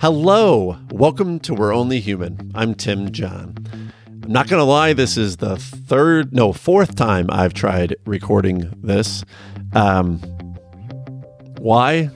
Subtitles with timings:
[0.00, 2.52] Hello, welcome to We're Only Human.
[2.54, 3.54] I'm Tim Jahn.
[4.06, 9.26] I'm not gonna lie, this is the third, no, fourth time I've tried recording this.
[9.74, 10.16] Um,
[11.58, 12.08] why?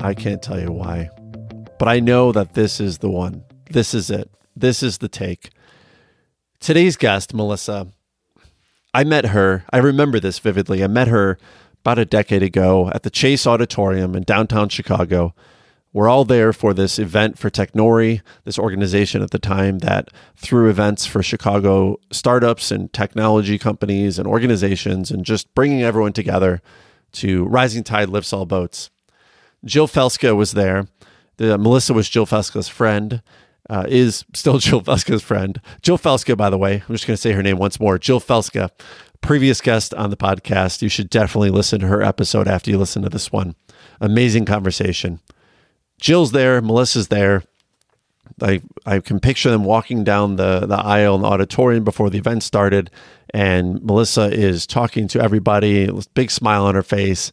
[0.00, 1.08] I can't tell you why,
[1.78, 3.42] but I know that this is the one.
[3.70, 4.30] This is it.
[4.54, 5.48] This is the take.
[6.60, 7.88] Today's guest, Melissa,
[8.92, 9.64] I met her.
[9.72, 10.84] I remember this vividly.
[10.84, 11.38] I met her
[11.80, 15.34] about a decade ago at the Chase Auditorium in downtown Chicago
[15.94, 20.68] we're all there for this event for Technori, this organization at the time that threw
[20.68, 26.60] events for Chicago startups and technology companies and organizations and just bringing everyone together
[27.12, 28.90] to Rising Tide Lifts All Boats.
[29.64, 30.88] Jill Felska was there.
[31.36, 33.22] The, Melissa was Jill Felska's friend,
[33.70, 35.60] uh, is still Jill Felska's friend.
[35.80, 37.98] Jill Felska, by the way, I'm just going to say her name once more.
[38.00, 38.70] Jill Felska,
[39.20, 40.82] previous guest on the podcast.
[40.82, 43.54] You should definitely listen to her episode after you listen to this one.
[44.00, 45.20] Amazing conversation.
[46.04, 47.44] Jill's there, Melissa's there.
[48.42, 52.18] I I can picture them walking down the the aisle in the auditorium before the
[52.18, 52.90] event started,
[53.32, 57.32] and Melissa is talking to everybody, big smile on her face,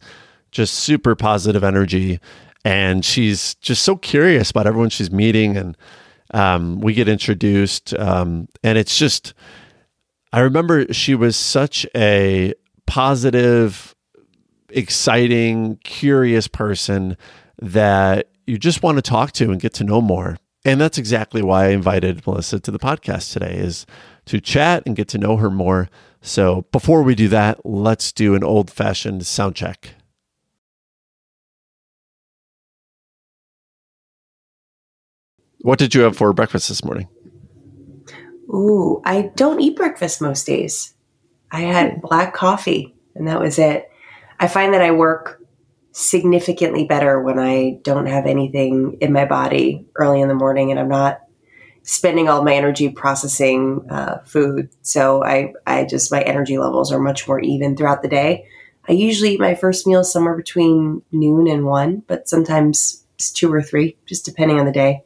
[0.52, 2.18] just super positive energy,
[2.64, 5.76] and she's just so curious about everyone she's meeting, and
[6.32, 9.34] um, we get introduced, um, and it's just
[10.32, 12.54] I remember she was such a
[12.86, 13.94] positive,
[14.70, 17.18] exciting, curious person
[17.60, 20.36] that you just want to talk to and get to know more.
[20.64, 23.84] And that's exactly why I invited Melissa to the podcast today is
[24.26, 25.88] to chat and get to know her more.
[26.20, 29.94] So before we do that, let's do an old fashioned sound check.
[35.62, 37.08] What did you have for breakfast this morning?
[38.48, 40.94] Ooh, I don't eat breakfast most days.
[41.50, 42.00] I had hmm.
[42.00, 43.90] black coffee and that was it.
[44.38, 45.41] I find that I work
[45.92, 50.80] significantly better when I don't have anything in my body early in the morning and
[50.80, 51.20] I'm not
[51.82, 54.70] spending all my energy processing uh, food.
[54.82, 58.46] So I, I just, my energy levels are much more even throughout the day.
[58.88, 63.52] I usually eat my first meal somewhere between noon and one, but sometimes it's two
[63.52, 65.04] or three, just depending on the day.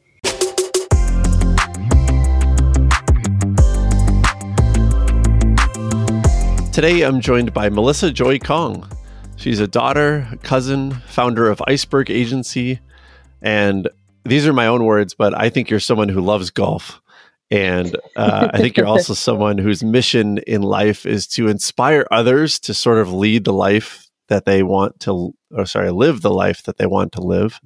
[6.71, 8.87] Today I'm joined by Melissa Joy Kong.
[9.37, 12.79] She's a daughter, cousin, founder of Iceberg Agency.
[13.41, 13.87] And
[14.25, 16.99] these are my own words, but I think you're someone who loves golf.
[17.51, 22.59] And uh, I think you're also someone whose mission in life is to inspire others
[22.61, 26.63] to sort of lead the life that they want to, or sorry, live the life
[26.63, 27.61] that they want to live.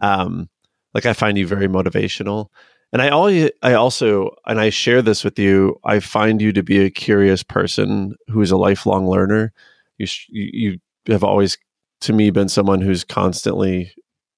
[0.00, 0.50] Um,
[0.92, 2.48] like I find you very motivational.
[2.92, 5.80] And I always, I also, and I share this with you.
[5.84, 9.52] I find you to be a curious person who is a lifelong learner.
[9.98, 10.78] You, you
[11.08, 11.58] have always,
[12.02, 13.92] to me, been someone who's constantly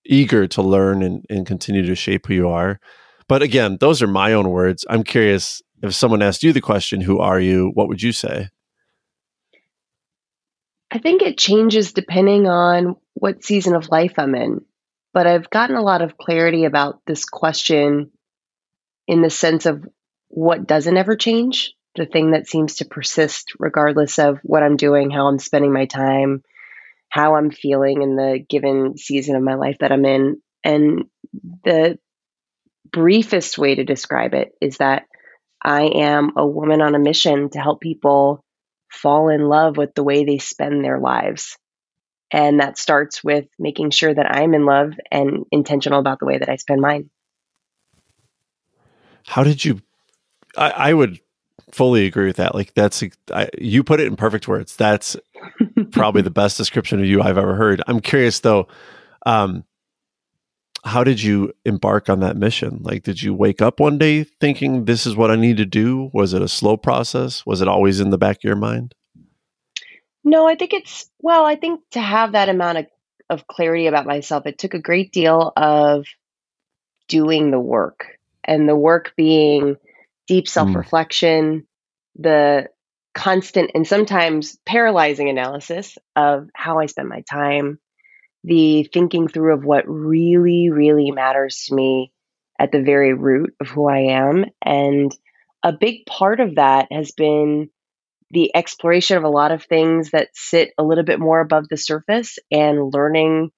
[0.05, 2.81] eager to learn and, and continue to shape who you are.
[3.29, 4.85] But again, those are my own words.
[4.89, 7.71] I'm curious if someone asked you the question, Who are you?
[7.75, 8.49] What would you say?
[10.91, 14.65] I think it changes depending on what season of life I'm in.
[15.13, 18.11] But I've gotten a lot of clarity about this question
[19.09, 19.85] in the sense of
[20.29, 25.11] what doesn't ever change, the thing that seems to persist regardless of what I'm doing,
[25.11, 26.43] how I'm spending my time,
[27.09, 30.41] how I'm feeling in the given season of my life that I'm in.
[30.65, 31.05] And
[31.65, 31.99] the
[32.91, 35.05] briefest way to describe it is that
[35.63, 38.45] I am a woman on a mission to help people
[38.91, 41.57] fall in love with the way they spend their lives.
[42.31, 46.39] And that starts with making sure that I'm in love and intentional about the way
[46.39, 47.11] that I spend mine.
[49.25, 49.81] How did you?
[50.57, 51.21] I, I would
[51.73, 52.55] fully agree with that.
[52.55, 54.77] Like that's I, you put it in perfect words.
[54.77, 55.17] That's
[55.91, 57.83] probably the best description of you I've ever heard.
[57.87, 58.69] I'm curious though,
[59.25, 59.65] um,
[60.85, 62.79] how did you embark on that mission?
[62.83, 66.11] Like, did you wake up one day thinking this is what I need to do?
[66.15, 67.45] Was it a slow process?
[67.45, 68.95] Was it always in the back of your mind?
[70.23, 71.45] No, I think it's well.
[71.45, 72.87] I think to have that amount of
[73.29, 76.07] of clarity about myself, it took a great deal of
[77.09, 78.07] doing the work,
[78.45, 79.77] and the work being
[80.27, 82.23] deep self reflection, mm.
[82.23, 82.69] the
[83.15, 87.79] constant and sometimes paralyzing analysis of how I spend my time,
[88.45, 92.13] the thinking through of what really, really matters to me
[92.59, 94.45] at the very root of who I am.
[94.63, 95.11] And
[95.63, 97.71] a big part of that has been
[98.31, 101.77] the exploration of a lot of things that sit a little bit more above the
[101.77, 103.51] surface and learning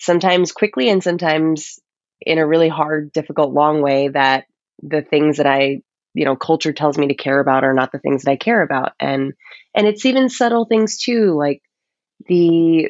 [0.00, 1.78] sometimes quickly and sometimes
[2.20, 4.46] in a really hard, difficult, long way that
[4.82, 5.82] the things that I
[6.14, 8.62] you know culture tells me to care about are not the things that I care
[8.62, 9.34] about and
[9.74, 11.60] and it's even subtle things too like
[12.28, 12.88] the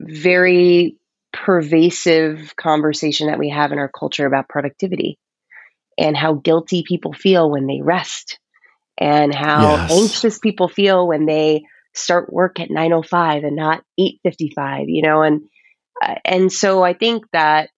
[0.00, 0.96] very
[1.32, 5.18] pervasive conversation that we have in our culture about productivity
[5.98, 8.38] and how guilty people feel when they rest
[8.98, 9.90] and how yes.
[9.90, 11.64] anxious people feel when they
[11.94, 15.42] start work at 905 and not 855 you know and
[16.02, 17.70] uh, and so i think that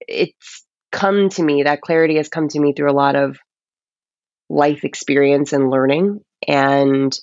[0.00, 3.38] it's come to me that clarity has come to me through a lot of
[4.48, 6.20] life experience and learning.
[6.46, 7.18] And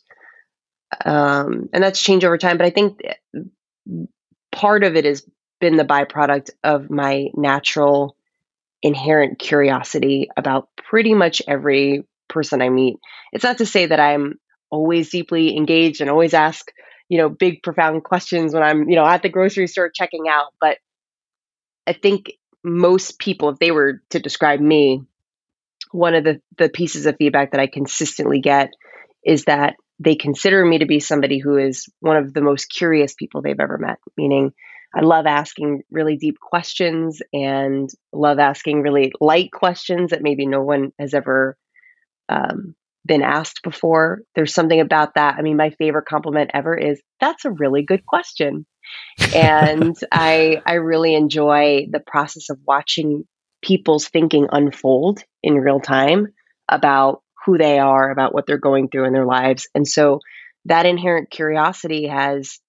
[1.03, 2.57] um and that's changed over time.
[2.57, 2.99] But i think
[4.51, 5.25] part of it has
[5.59, 8.15] been the byproduct of my natural
[8.81, 12.97] inherent curiosity about pretty much every person i meet.
[13.33, 14.35] It's not to say that i'm
[14.71, 16.71] always deeply engaged and always ask
[17.09, 20.47] you know big profound questions when i'm you know at the grocery store checking out
[20.59, 20.77] but
[21.87, 22.31] i think
[22.65, 25.03] most people, if they were to describe me,
[25.91, 28.71] one of the, the pieces of feedback that I consistently get
[29.23, 33.13] is that they consider me to be somebody who is one of the most curious
[33.13, 34.51] people they've ever met, meaning
[34.93, 40.61] I love asking really deep questions and love asking really light questions that maybe no
[40.61, 41.57] one has ever
[42.29, 42.75] um,
[43.05, 44.21] been asked before.
[44.33, 45.35] There's something about that.
[45.37, 48.65] I mean, my favorite compliment ever is that's a really good question
[49.33, 53.25] and I I really enjoy the process of watching
[53.61, 56.27] people's thinking unfold in real time
[56.69, 59.67] about who they are, about what they're going through in their lives.
[59.75, 60.19] And so
[60.65, 62.59] that inherent curiosity has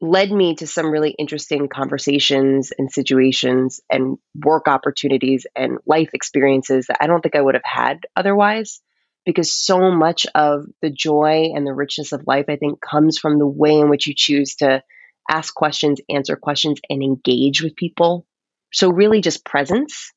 [0.00, 6.86] led me to some really interesting conversations and situations and work opportunities and life experiences
[6.88, 8.80] that I don't think I would have had otherwise.
[9.24, 13.38] Because so much of the joy and the richness of life, I think, comes from
[13.38, 14.82] the way in which you choose to
[15.30, 18.26] ask questions, answer questions, and engage with people.
[18.72, 20.12] So, really, just presence.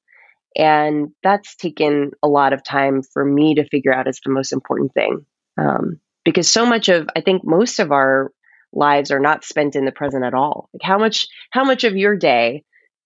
[0.55, 4.53] And that's taken a lot of time for me to figure out is the most
[4.53, 5.25] important thing.
[5.57, 8.31] Um, because so much of, I think most of our
[8.71, 10.69] lives are not spent in the present at all.
[10.73, 12.63] Like how much, how much of your day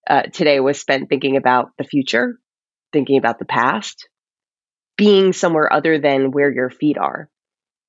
[0.07, 2.39] uh, today was spent thinking about the future,
[2.93, 4.07] thinking about the past,
[4.95, 7.29] being somewhere other than where your feet are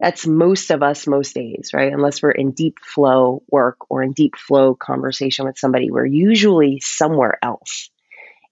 [0.01, 1.93] that's most of us most days, right?
[1.93, 6.81] Unless we're in deep flow work or in deep flow conversation with somebody, we're usually
[6.81, 7.91] somewhere else.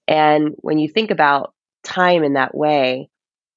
[0.06, 3.08] And when you think about time in that way,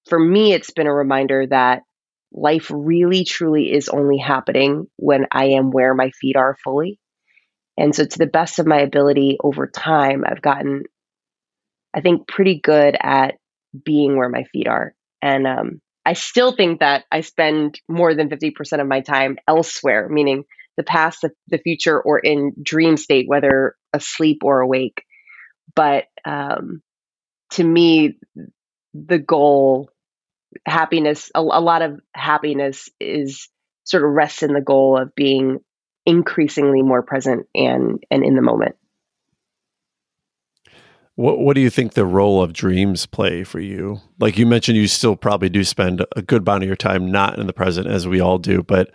[0.08, 1.84] for me, it's been a reminder that
[2.32, 6.98] life really truly is only happening when I am where my feet are fully.
[7.78, 10.84] And so, to the best of my ability over time, I've gotten,
[11.94, 13.36] I think, pretty good at
[13.84, 14.94] being where my feet are.
[15.22, 20.10] And um, I still think that I spend more than 50% of my time elsewhere,
[20.10, 20.46] meaning
[20.78, 25.04] the past, the, the future, or in dream state, whether asleep or awake.
[25.76, 26.82] But um,
[27.52, 28.18] to me,
[28.94, 29.90] the goal,
[30.66, 33.48] happiness, a, a lot of happiness is
[33.84, 35.60] sort of rests in the goal of being
[36.06, 38.76] increasingly more present and and in the moment.
[41.16, 44.00] What What do you think the role of dreams play for you?
[44.20, 47.38] Like you mentioned, you still probably do spend a good amount of your time not
[47.38, 48.64] in the present, as we all do.
[48.64, 48.92] But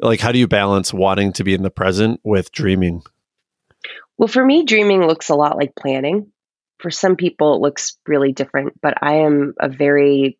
[0.00, 3.02] like, how do you balance wanting to be in the present with dreaming?
[4.18, 6.32] Well, for me, dreaming looks a lot like planning.
[6.78, 8.80] For some people, it looks really different.
[8.80, 10.38] But I am a very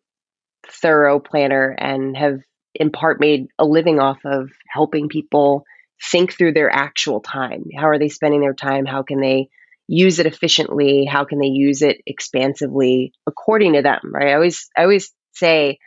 [0.67, 2.39] thorough planner and have
[2.75, 5.63] in part made a living off of helping people
[6.11, 7.65] think through their actual time.
[7.77, 8.85] How are they spending their time?
[8.85, 9.49] How can they
[9.87, 14.69] use it efficiently how can they use it expansively according to them right i always
[14.77, 15.77] i always say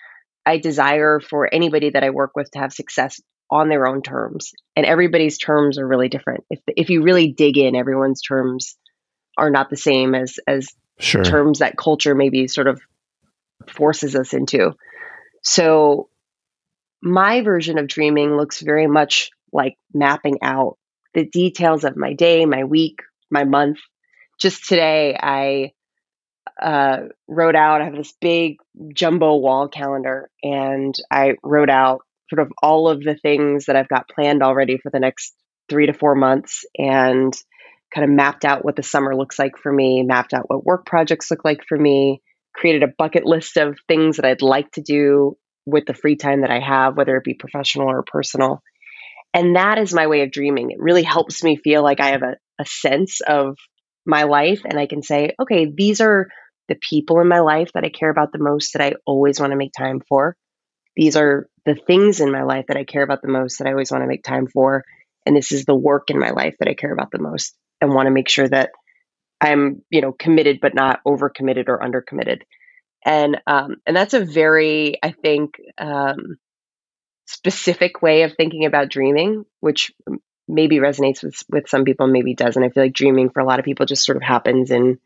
[0.45, 3.21] i desire for anybody that i work with to have success
[3.51, 7.57] on their own terms and everybody's terms are really different if if you really dig
[7.57, 8.77] in everyone's terms
[9.39, 10.69] are not the same as as
[10.99, 11.25] sure.
[11.25, 12.81] terms that culture maybe sort of
[13.69, 14.73] forces us into
[15.43, 16.09] so
[17.03, 20.77] my version of dreaming looks very much like mapping out
[21.15, 23.79] the details of my day my week my month.
[24.39, 25.73] Just today, I
[26.61, 28.57] uh, wrote out, I have this big
[28.95, 33.89] jumbo wall calendar, and I wrote out sort of all of the things that I've
[33.89, 35.35] got planned already for the next
[35.69, 37.33] three to four months and
[37.95, 40.87] kind of mapped out what the summer looks like for me, mapped out what work
[40.87, 42.21] projects look like for me,
[42.55, 46.43] created a bucket list of things that I'd like to do with the free time
[46.43, 48.63] that I have, whether it be professional or personal.
[49.35, 50.71] And that is my way of dreaming.
[50.71, 53.57] It really helps me feel like I have a, a sense of
[54.07, 56.29] my life and I can say, okay, these are
[56.69, 59.53] the people in my life that I care about the most that I always want
[59.53, 60.37] to make time for.
[60.97, 63.73] These are the things in my life that I care about the most that I
[63.73, 64.85] always want to make time for.
[65.25, 67.93] And this is the work in my life that I care about the most and
[67.93, 68.71] want to make sure that
[69.41, 72.43] I'm, you know, committed but not overcommitted or undercommitted.
[73.05, 76.37] And um, and that's a very, I think, um,
[77.27, 79.93] specific way of thinking about dreaming, which
[80.49, 82.63] maybe resonates with with some people, maybe doesn't.
[82.63, 84.99] I feel like dreaming for a lot of people just sort of happens in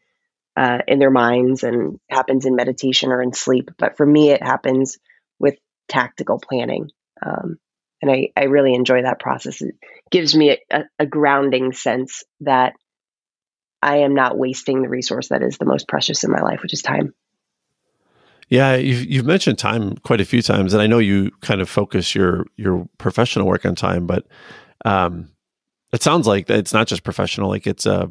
[0.56, 3.70] uh, in their minds and happens in meditation or in sleep.
[3.78, 4.99] But for me, it happens
[5.38, 5.56] with
[5.88, 6.90] tactical planning.
[7.25, 7.59] Um,
[8.02, 9.61] and I, I really enjoy that process.
[9.61, 9.75] It
[10.11, 12.75] gives me a, a grounding sense that
[13.82, 16.73] I am not wasting the resource that is the most precious in my life, which
[16.73, 17.14] is time.
[18.49, 21.68] Yeah, you've, you've mentioned time quite a few times, and I know you kind of
[21.70, 24.26] focus your your professional work on time, but
[24.85, 25.29] um,
[25.93, 27.49] it sounds like it's not just professional.
[27.49, 28.09] Like it's a, uh,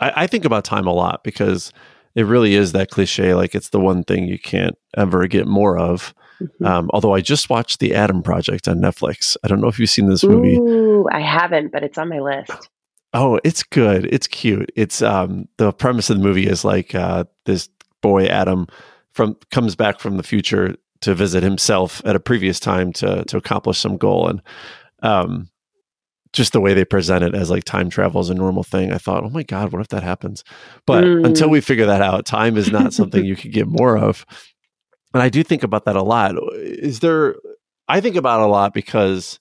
[0.00, 1.72] I, I think about time a lot because
[2.14, 3.34] it really is that cliche.
[3.34, 6.14] Like it's the one thing you can't ever get more of.
[6.40, 6.66] Mm-hmm.
[6.66, 9.36] Um, although I just watched The Adam Project on Netflix.
[9.44, 10.56] I don't know if you've seen this movie.
[10.56, 12.68] Ooh, I haven't, but it's on my list.
[13.14, 14.06] Oh, it's good.
[14.12, 14.72] It's cute.
[14.74, 17.68] It's um the premise of the movie is like uh this
[18.00, 18.66] boy Adam
[19.12, 23.36] from comes back from the future to visit himself at a previous time to to
[23.36, 24.42] accomplish some goal and
[25.02, 25.48] um
[26.32, 28.98] just the way they present it as like time travel is a normal thing i
[28.98, 30.44] thought oh my god what if that happens?
[30.86, 31.26] But mm.
[31.26, 34.24] until we figure that out time is not something you could get more of.
[35.14, 36.34] And i do think about that a lot.
[36.54, 37.36] Is there
[37.88, 39.38] i think about it a lot because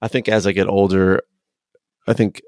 [0.00, 1.22] i think as i get older
[2.06, 2.40] i think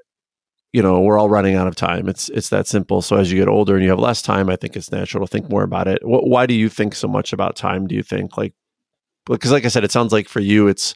[0.71, 2.09] you know we're all running out of time.
[2.09, 3.01] It's it's that simple.
[3.01, 5.31] So as you get older and you have less time i think it's natural to
[5.31, 6.05] think more about it.
[6.05, 8.37] What, why do you think so much about time do you think?
[8.37, 8.53] Like
[9.25, 10.95] because like i said it sounds like for you it's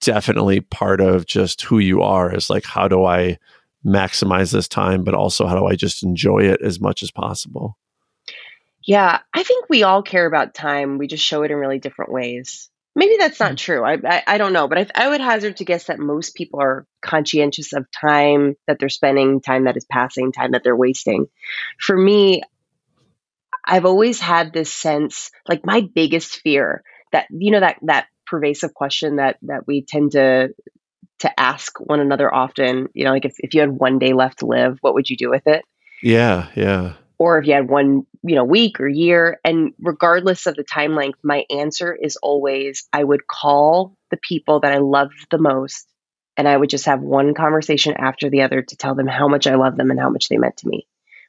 [0.00, 3.38] definitely part of just who you are is like how do i
[3.86, 7.76] maximize this time but also how do i just enjoy it as much as possible
[8.82, 12.12] yeah i think we all care about time we just show it in really different
[12.12, 13.56] ways Maybe that's not hmm.
[13.56, 13.84] true.
[13.84, 16.60] I, I, I don't know, but I, I would hazard to guess that most people
[16.60, 21.26] are conscientious of time that they're spending, time that is passing, time that they're wasting.
[21.78, 22.42] For me,
[23.64, 28.72] I've always had this sense, like my biggest fear that you know that that pervasive
[28.74, 30.54] question that that we tend to
[31.20, 32.88] to ask one another often.
[32.94, 35.16] You know, like if if you had one day left to live, what would you
[35.16, 35.64] do with it?
[36.02, 40.56] Yeah, yeah or if you had one you know week or year and regardless of
[40.56, 45.26] the time length my answer is always i would call the people that i loved
[45.30, 45.86] the most
[46.36, 49.46] and i would just have one conversation after the other to tell them how much
[49.46, 50.88] i love them and how much they meant to me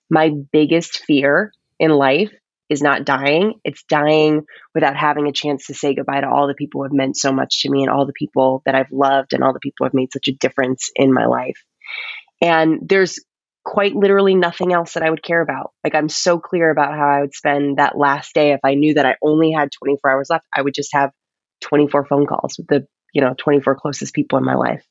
[0.09, 2.31] my biggest fear in life
[2.71, 6.53] is not dying it's dying without having a chance to say goodbye to all the
[6.53, 9.33] people who have meant so much to me and all the people that i've loved
[9.33, 11.63] and all the people who have made such a difference in my life
[12.41, 13.19] and there's
[13.63, 15.71] quite literally nothing else that I would care about.
[15.83, 18.95] Like I'm so clear about how I would spend that last day if I knew
[18.95, 21.11] that I only had 24 hours left, I would just have
[21.61, 24.83] 24 phone calls with the, you know, 24 closest people in my life.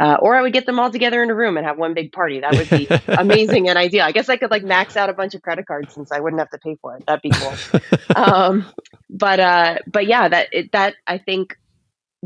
[0.00, 2.12] Uh, or I would get them all together in a room and have one big
[2.12, 2.40] party.
[2.40, 4.04] That would be amazing and ideal.
[4.04, 6.38] I guess I could like max out a bunch of credit cards since I wouldn't
[6.38, 7.04] have to pay for it.
[7.06, 7.80] That'd be cool.
[8.16, 8.66] um,
[9.10, 11.56] but uh, but yeah, that it, that I think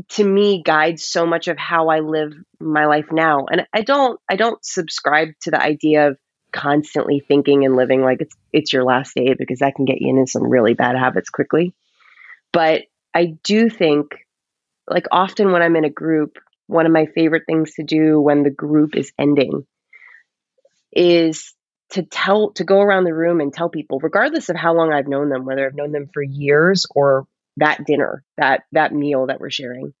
[0.09, 3.45] to me guides so much of how I live my life now.
[3.49, 6.17] And I don't I don't subscribe to the idea of
[6.51, 10.09] constantly thinking and living like it's it's your last day because that can get you
[10.09, 11.73] into some really bad habits quickly.
[12.51, 14.15] But I do think
[14.87, 16.37] like often when I'm in a group,
[16.73, 19.65] one of my favorite things to do when the group is ending
[20.91, 21.53] is
[21.91, 25.07] to tell to go around the room and tell people regardless of how long I've
[25.07, 27.27] known them whether I've known them for years or
[27.57, 29.93] that dinner, that that meal that we're sharing.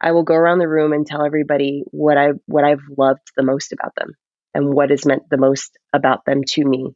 [0.00, 3.42] I will go around the room and tell everybody what I what I've loved the
[3.42, 4.14] most about them
[4.54, 6.94] and what has meant the most about them to me.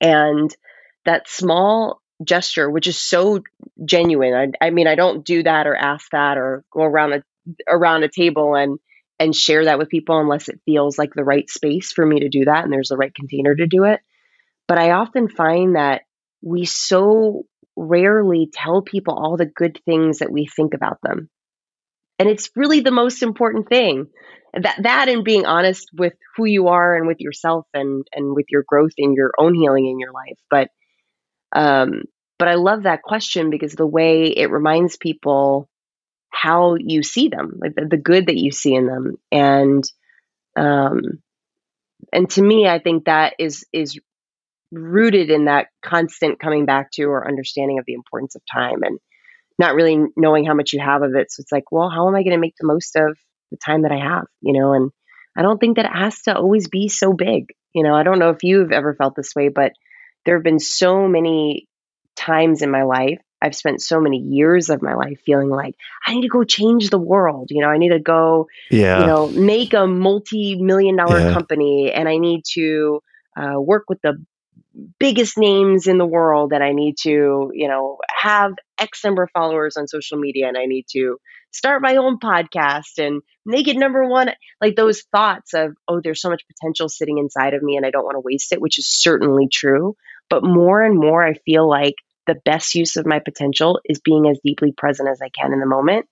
[0.00, 0.54] And
[1.04, 3.42] that small gesture, which is so
[3.84, 4.54] genuine.
[4.60, 7.22] I, I mean, I don't do that or ask that or go around a
[7.68, 8.78] around a table and
[9.18, 12.28] and share that with people unless it feels like the right space for me to
[12.28, 14.00] do that and there's the right container to do it.
[14.66, 16.02] But I often find that
[16.42, 17.44] we so
[17.76, 21.28] rarely tell people all the good things that we think about them.
[22.18, 24.06] And it's really the most important thing.
[24.54, 28.46] That that and being honest with who you are and with yourself and and with
[28.50, 30.38] your growth in your own healing in your life.
[30.50, 30.68] But
[31.54, 32.02] um
[32.38, 35.68] but I love that question because the way it reminds people
[36.32, 39.16] how you see them, like the, the good that you see in them.
[39.30, 39.84] And
[40.56, 41.00] um
[42.12, 43.98] and to me I think that is is
[44.72, 48.98] rooted in that constant coming back to or understanding of the importance of time and
[49.58, 51.30] not really knowing how much you have of it.
[51.30, 53.16] So it's like, well, how am I going to make the most of
[53.50, 54.24] the time that I have?
[54.40, 54.90] You know, and
[55.36, 57.52] I don't think that it has to always be so big.
[57.74, 59.72] You know, I don't know if you've ever felt this way, but
[60.24, 61.68] there have been so many
[62.16, 63.20] times in my life.
[63.42, 65.74] I've spent so many years of my life feeling like
[66.06, 67.48] I need to go change the world.
[67.50, 69.00] You know, I need to go, yeah.
[69.00, 71.32] you know, make a multi million dollar yeah.
[71.32, 73.02] company and I need to
[73.36, 74.24] uh, work with the
[74.98, 79.30] biggest names in the world and I need to, you know, have X number of
[79.32, 81.18] followers on social media and I need to
[81.50, 84.30] start my own podcast and make it number one.
[84.60, 87.90] Like those thoughts of, oh, there's so much potential sitting inside of me and I
[87.90, 89.96] don't want to waste it, which is certainly true.
[90.30, 94.28] But more and more, I feel like the best use of my potential is being
[94.28, 96.06] as deeply present as I can in the moment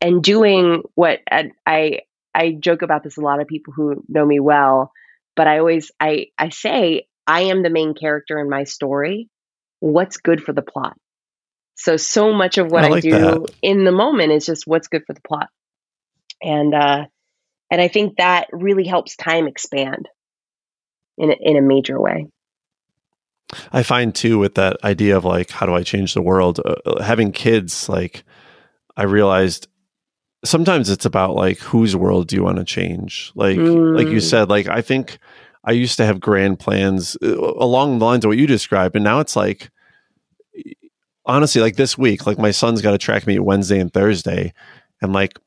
[0.00, 2.00] and doing what I, I,
[2.34, 4.92] I joke about this a lot of people who know me well,
[5.34, 9.28] but I always I I say I am the main character in my story.
[9.80, 10.96] What's good for the plot?
[11.76, 13.54] So so much of what I, like I do that.
[13.62, 15.48] in the moment is just what's good for the plot.
[16.42, 17.04] And uh
[17.70, 20.08] and I think that really helps time expand
[21.18, 22.26] in a, in a major way.
[23.72, 26.74] I find too with that idea of like how do I change the world uh,
[26.84, 28.24] uh having kids like
[28.96, 29.68] I realized
[30.44, 33.96] sometimes it's about like whose world do you want to change like mm.
[33.96, 34.30] like you mm.
[34.30, 35.18] said like I think
[35.66, 39.04] I used to have grand plans uh, along the lines of what you described, and
[39.04, 39.70] now it's like,
[41.26, 44.54] honestly, like this week, like my son's got to track meet Wednesday and Thursday,
[45.02, 45.38] and like,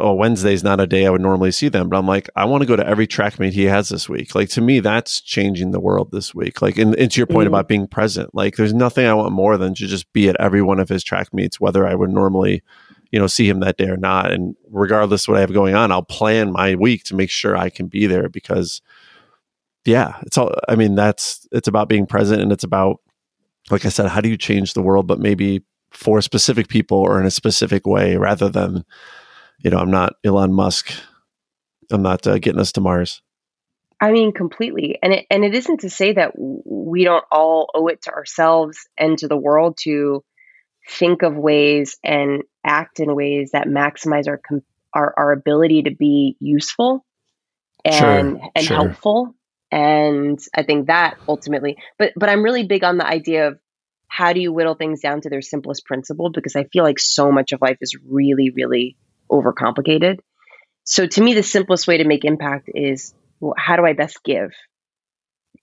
[0.00, 2.62] oh, Wednesday's not a day I would normally see them, but I'm like, I want
[2.62, 4.34] to go to every track meet he has this week.
[4.34, 6.62] Like to me, that's changing the world this week.
[6.62, 9.32] Like, and, and to your point mm about being present, like there's nothing I want
[9.32, 12.10] more than to just be at every one of his track meets, whether I would
[12.10, 12.62] normally
[13.10, 15.74] you know see him that day or not and regardless of what i have going
[15.74, 18.80] on i'll plan my week to make sure i can be there because
[19.84, 23.00] yeah, it's all, I mean, that's, it's about being present and it's about,
[23.70, 27.20] like I said, how do you change the world, but maybe for specific people or
[27.20, 28.84] in a specific way rather than,
[29.62, 30.92] you know, I'm not Elon Musk.
[31.90, 33.22] I'm not uh, getting us to Mars.
[34.00, 34.98] I mean, completely.
[35.02, 38.78] And it, and it isn't to say that we don't all owe it to ourselves
[38.98, 40.24] and to the world to
[40.88, 44.40] think of ways and act in ways that maximize our,
[44.94, 47.04] our, our ability to be useful
[47.84, 48.76] and, sure, and sure.
[48.76, 49.34] helpful
[49.70, 53.58] and i think that ultimately but but i'm really big on the idea of
[54.08, 57.30] how do you whittle things down to their simplest principle because i feel like so
[57.30, 58.96] much of life is really really
[59.30, 60.18] overcomplicated
[60.84, 64.22] so to me the simplest way to make impact is well, how do i best
[64.24, 64.50] give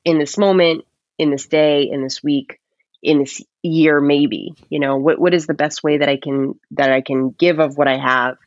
[0.05, 0.85] in this moment
[1.17, 2.59] in this day in this week
[3.03, 6.59] in this year maybe you know what what is the best way that i can
[6.71, 8.37] that i can give of what i have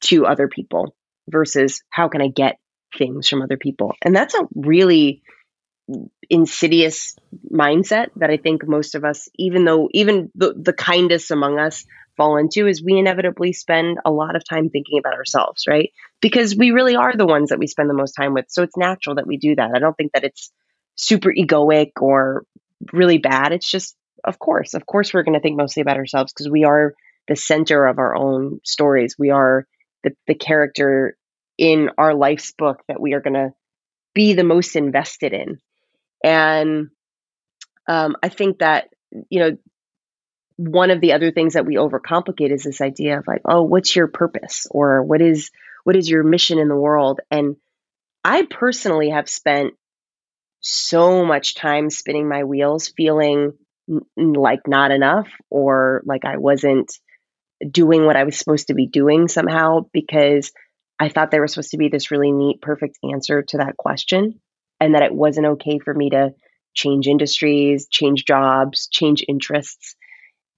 [0.00, 0.94] to other people
[1.28, 2.58] versus how can i get
[2.96, 3.94] things from other people.
[4.02, 5.22] And that's a really
[6.28, 7.16] insidious
[7.50, 11.84] mindset that I think most of us, even though even the, the kindest among us
[12.18, 15.90] fall into, is we inevitably spend a lot of time thinking about ourselves, right?
[16.20, 18.46] Because we really are the ones that we spend the most time with.
[18.48, 19.70] So it's natural that we do that.
[19.74, 20.52] I don't think that it's
[20.96, 22.44] super egoic or
[22.92, 23.52] really bad.
[23.52, 26.64] It's just, of course, of course, we're going to think mostly about ourselves because we
[26.64, 26.92] are
[27.28, 29.16] the center of our own stories.
[29.18, 29.66] We are
[30.02, 31.16] the, the character
[31.56, 33.52] in our life's book that we are going to
[34.14, 35.58] be the most invested in.
[36.24, 36.88] And
[37.88, 38.88] um, I think that,
[39.30, 39.56] you know,
[40.58, 43.94] one of the other things that we overcomplicate is this idea of like, oh, what's
[43.94, 45.50] your purpose or what is
[45.84, 47.20] what is your mission in the world?
[47.30, 47.56] And
[48.24, 49.74] I personally have spent
[50.60, 53.52] so much time spinning my wheels, feeling
[53.88, 56.92] n- like not enough or like I wasn't
[57.70, 60.52] doing what I was supposed to be doing somehow because
[60.98, 64.40] I thought there was supposed to be this really neat, perfect answer to that question,
[64.80, 66.30] and that it wasn't okay for me to
[66.74, 69.94] change industries, change jobs, change interests.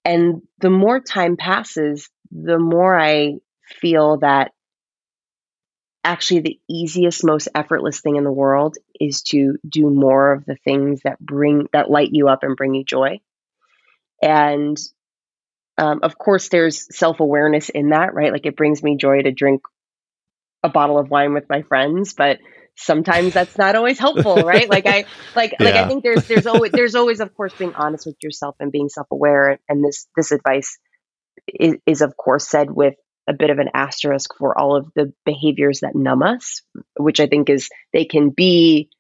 [0.04, 3.34] And the more time passes, the more I
[3.80, 4.52] feel that
[6.02, 10.56] actually the easiest, most effortless thing in the world is to do more of the
[10.56, 13.20] things that bring, that light you up and bring you joy.
[14.22, 14.78] And
[15.78, 18.32] um, of course, there's self awareness in that, right?
[18.32, 19.62] Like it brings me joy to drink
[20.62, 22.38] a bottle of wine with my friends, but
[22.76, 24.68] sometimes that's not always helpful, right?
[24.68, 25.04] Like I
[25.37, 25.66] like yeah.
[25.66, 28.72] like I think there's there's always there's always of course being honest with yourself and
[28.72, 30.78] being self-aware and this this advice
[31.46, 32.94] is, is of course said with
[33.28, 36.62] a bit of an asterisk for all of the behaviors that numb us,
[36.98, 38.90] which I think is they can be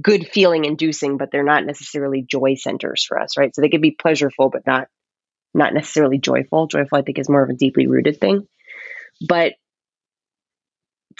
[0.00, 3.54] good feeling inducing, but they're not necessarily joy centers for us, right?
[3.54, 4.88] So they can be pleasureful, but not
[5.52, 6.68] not necessarily joyful.
[6.68, 8.46] Joyful, I think, is more of a deeply rooted thing.
[9.26, 9.54] But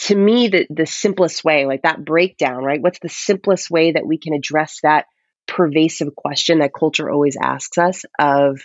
[0.00, 2.80] to me the the simplest way like that breakdown right?
[2.80, 5.06] What's the simplest way that we can address that
[5.46, 8.60] pervasive question that culture always asks us of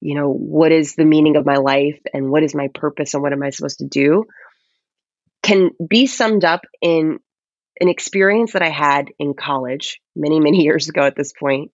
[0.00, 3.22] you know what is the meaning of my life and what is my purpose and
[3.22, 4.24] what am i supposed to do
[5.42, 7.18] can be summed up in
[7.80, 11.70] an experience that i had in college many many years ago at this point.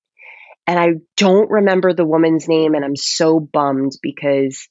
[0.66, 4.68] And i don't remember the woman's name and i'm so bummed because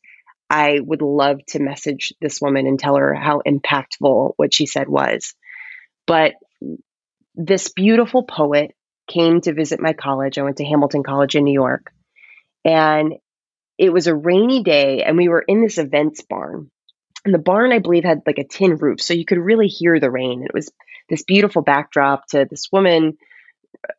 [0.50, 4.90] I would love to message this woman and tell her how impactful what she said
[4.90, 5.36] was.
[6.08, 6.34] But
[7.36, 8.76] this beautiful poet
[9.08, 10.38] came to visit my college.
[10.38, 11.92] I went to Hamilton College in New York.
[12.66, 13.14] And
[13.78, 16.70] it was a rainy day, and we were in this events barn.
[17.24, 20.00] And the barn, I believe, had like a tin roof, so you could really hear
[20.00, 20.44] the rain.
[20.44, 20.72] It was
[21.10, 23.18] this beautiful backdrop to this woman,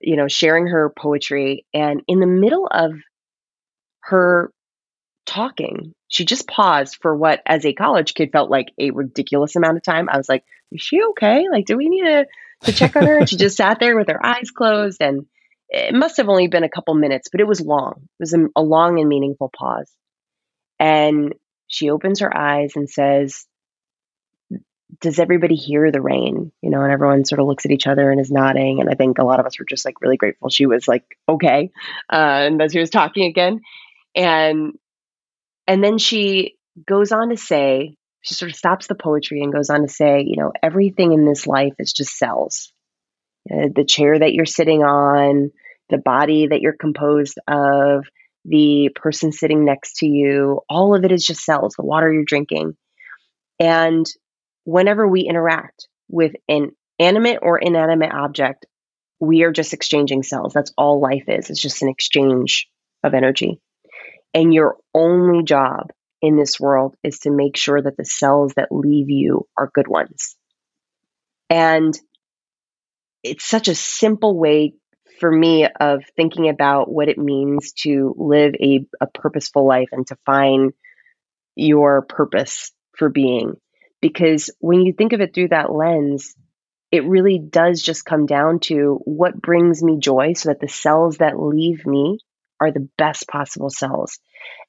[0.01, 1.65] you know, sharing her poetry.
[1.73, 2.93] And in the middle of
[4.01, 4.53] her
[5.27, 9.79] talking, she just paused for what, as a college kid, felt like a ridiculous amount
[9.79, 10.11] of time.
[10.11, 11.47] I was like, "Is she okay?
[11.51, 12.27] Like, do we need to
[12.65, 15.25] to check on her?" And she just sat there with her eyes closed, and
[15.71, 17.95] it must have only been a couple minutes, but it was long.
[18.19, 19.91] It was a, a long and meaningful pause.
[20.81, 21.35] And
[21.69, 23.47] she opens her eyes and says,
[25.01, 26.51] does everybody hear the rain?
[26.61, 28.81] You know, and everyone sort of looks at each other and is nodding.
[28.81, 31.05] And I think a lot of us were just like really grateful she was like,
[31.29, 31.71] okay.
[32.13, 33.61] Uh, and that she was talking again.
[34.17, 34.77] And
[35.71, 39.71] and then she goes on to say, she sort of stops the poetry and goes
[39.71, 42.73] on to say, you know, everything in this life is just cells.
[43.49, 45.53] Uh, the chair that you're sitting on,
[45.89, 48.05] the body that you're composed of,
[48.45, 52.25] the person sitting next to you, all of it is just cells, the water you're
[52.25, 52.77] drinking.
[53.61, 54.05] And
[54.65, 58.67] whenever we interact with an animate or inanimate object,
[59.21, 60.53] we are just exchanging cells.
[60.53, 61.49] That's all life is.
[61.49, 62.67] It's just an exchange
[63.05, 63.61] of energy.
[64.35, 65.91] And your only job
[66.23, 69.89] in this world is to make sure that the cells that leave you are good
[69.89, 70.37] ones.
[71.49, 71.99] And
[73.23, 74.75] it's such a simple way
[75.19, 80.07] for me of thinking about what it means to live a, a purposeful life and
[80.07, 80.73] to find
[81.57, 83.55] your purpose for being.
[84.01, 86.35] Because when you think of it through that lens,
[86.91, 91.19] it really does just come down to what brings me joy so that the cells
[91.19, 92.19] that leave me
[92.61, 94.19] are the best possible cells.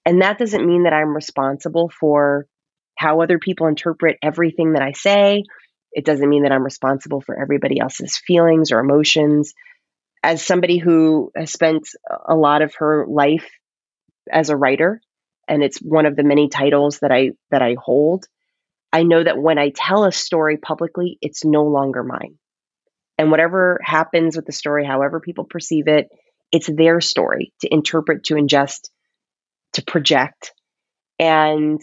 [0.05, 2.47] And that doesn't mean that I'm responsible for
[2.95, 5.43] how other people interpret everything that I say.
[5.91, 9.53] It doesn't mean that I'm responsible for everybody else's feelings or emotions.
[10.23, 11.87] As somebody who has spent
[12.27, 13.49] a lot of her life
[14.31, 15.01] as a writer,
[15.47, 18.25] and it's one of the many titles that I that I hold,
[18.93, 22.37] I know that when I tell a story publicly, it's no longer mine.
[23.17, 26.09] And whatever happens with the story, however people perceive it,
[26.51, 28.89] it's their story to interpret, to ingest,
[29.73, 30.53] to project.
[31.19, 31.81] And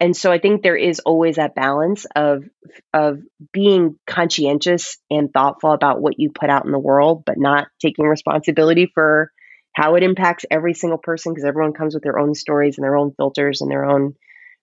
[0.00, 2.44] and so I think there is always that balance of
[2.92, 3.20] of
[3.52, 8.06] being conscientious and thoughtful about what you put out in the world, but not taking
[8.06, 9.30] responsibility for
[9.74, 12.96] how it impacts every single person because everyone comes with their own stories and their
[12.96, 14.14] own filters and their own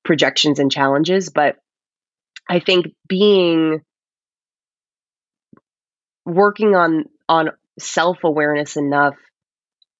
[0.04, 1.30] projections and challenges.
[1.30, 1.56] But
[2.50, 3.82] I think being
[6.26, 9.16] working on on self awareness enough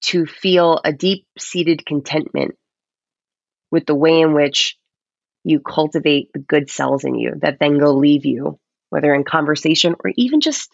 [0.02, 2.54] to feel a deep seated contentment
[3.70, 4.76] with the way in which
[5.44, 8.58] you cultivate the good cells in you that then go leave you,
[8.90, 10.70] whether in conversation or even just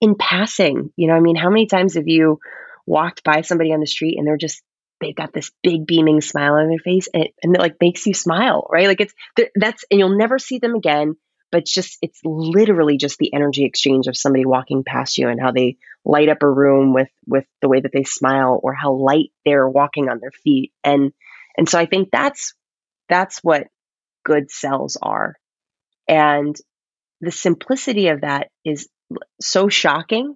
[0.00, 0.90] in passing.
[0.96, 2.38] You know, I mean, how many times have you
[2.86, 4.62] walked by somebody on the street and they're just
[5.00, 8.06] they've got this big beaming smile on their face and it, and it like makes
[8.06, 8.88] you smile, right?
[8.88, 9.14] Like it's
[9.54, 11.16] that's and you'll never see them again
[11.50, 15.52] but just it's literally just the energy exchange of somebody walking past you and how
[15.52, 19.32] they light up a room with with the way that they smile or how light
[19.44, 20.72] they're walking on their feet.
[20.84, 21.12] And
[21.56, 22.54] and so i think that's
[23.08, 23.68] that's what
[24.24, 25.36] good cells are.
[26.06, 26.54] And
[27.20, 28.88] the simplicity of that is
[29.40, 30.34] so shocking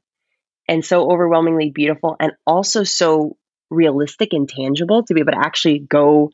[0.69, 3.37] and so overwhelmingly beautiful and also so
[3.71, 6.31] realistic and tangible to be able to actually go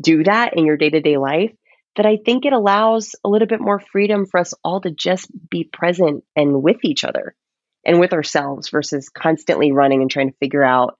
[0.00, 1.52] do that in your day-to-day life
[1.96, 5.30] that I think it allows a little bit more freedom for us all to just
[5.50, 7.34] be present and with each other
[7.84, 10.98] and with ourselves versus constantly running and trying to figure out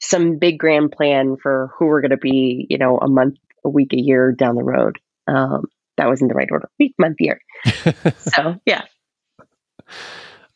[0.00, 3.68] some big grand plan for who we're going to be, you know, a month, a
[3.68, 4.98] week, a year down the road.
[5.26, 7.40] Um, that was in the right order week, month, year.
[8.18, 8.82] so, yeah.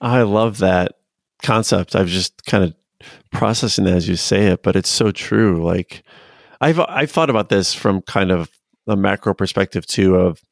[0.01, 0.93] I love that
[1.43, 1.97] concept.
[1.97, 2.75] I've just kind of
[3.31, 5.65] processing that as you say it, but it's so true.
[5.65, 6.05] Like,
[6.61, 8.51] I've I've thought about this from kind of
[8.87, 10.43] a macro perspective too of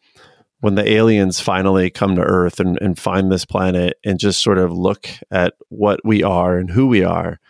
[0.61, 4.59] when the aliens finally come to Earth and, and find this planet and just sort
[4.59, 7.41] of look at what we are and who we are,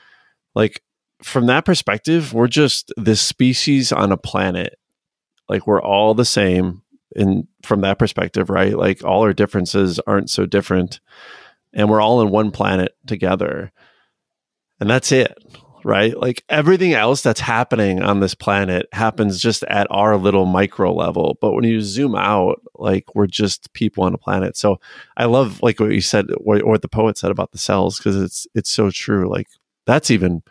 [0.55, 0.83] like
[1.23, 4.79] from that perspective, we're just this species on a planet.
[5.49, 6.83] Like we're all the same
[7.17, 8.77] in from that perspective, right?
[8.77, 11.01] Like all our differences aren't so different.
[11.73, 13.73] And we're all in one planet together.
[14.79, 15.37] And that's it
[15.85, 16.17] right?
[16.17, 21.39] Like everything else that's happening on this planet happens just at our little micro level.
[21.41, 24.57] But when you zoom out, like we're just people on a planet.
[24.57, 24.81] So
[25.17, 28.17] I love like what you said or, what the poet said about the cells because
[28.21, 29.29] it's it's so true.
[29.29, 29.49] Like
[29.87, 30.43] that's even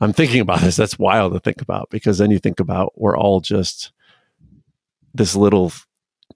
[0.00, 0.76] I'm thinking about this.
[0.76, 3.92] That's wild to think about because then you think about we're all just
[5.14, 5.72] this little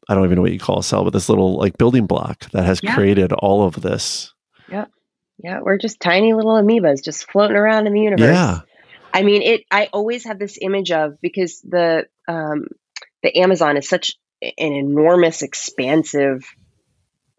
[0.08, 2.50] I don't even know what you call a cell, but this little like building block
[2.50, 2.94] that has yeah.
[2.94, 4.32] created all of this.
[4.70, 4.86] Yeah.
[5.38, 8.34] Yeah, we're just tiny little amoebas just floating around in the universe.
[8.34, 8.60] Yeah.
[9.12, 9.62] I mean, it.
[9.70, 12.68] I always have this image of because the um,
[13.22, 16.44] the Amazon is such an enormous, expansive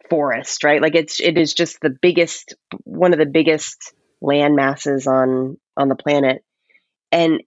[0.09, 0.81] forest, right?
[0.81, 5.89] Like it's it is just the biggest, one of the biggest land masses on on
[5.89, 6.43] the planet,
[7.11, 7.41] and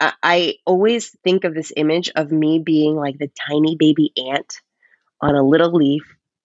[0.00, 4.60] I, I always think of this image of me being like the tiny baby ant
[5.20, 6.04] on a little leaf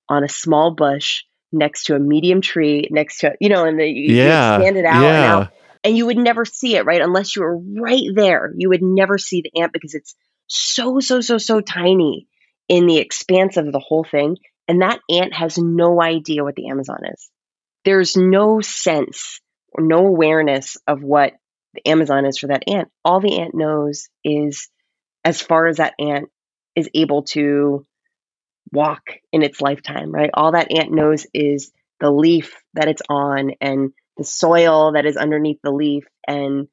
[0.09, 3.85] on a small bush next to a medium tree next to you know and the,
[3.85, 5.07] you, Yeah, you expand it out yeah.
[5.07, 5.53] and out.
[5.83, 7.01] And you would never see it right?
[7.01, 10.15] Unless you were right there you would never see the ant because it's
[10.47, 12.27] so so so so tiny
[12.67, 14.37] in the expanse of the whole thing.
[14.67, 17.29] And that ant has no idea what the amazon is.
[17.83, 19.41] There's no sense
[19.73, 21.33] or no awareness of what
[21.73, 22.89] the amazon is for that ant.
[23.03, 24.69] All the ant knows is
[25.23, 26.29] as far as that ant
[26.75, 27.85] is able to
[28.71, 30.29] walk in its lifetime, right?
[30.33, 35.17] All that ant knows is the leaf that it's on and the soil that is
[35.17, 36.67] underneath the leaf and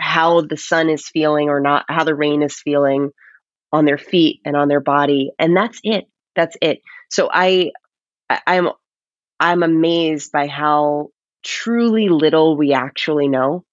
[0.00, 3.10] how the sun is feeling or not, how the rain is feeling
[3.72, 5.32] on their feet and on their body.
[5.38, 6.04] And that's it.
[6.34, 6.80] That's it.
[7.10, 7.72] So I,
[8.30, 8.68] I I'm,
[9.38, 11.08] I'm amazed by how
[11.44, 13.64] truly little we actually know.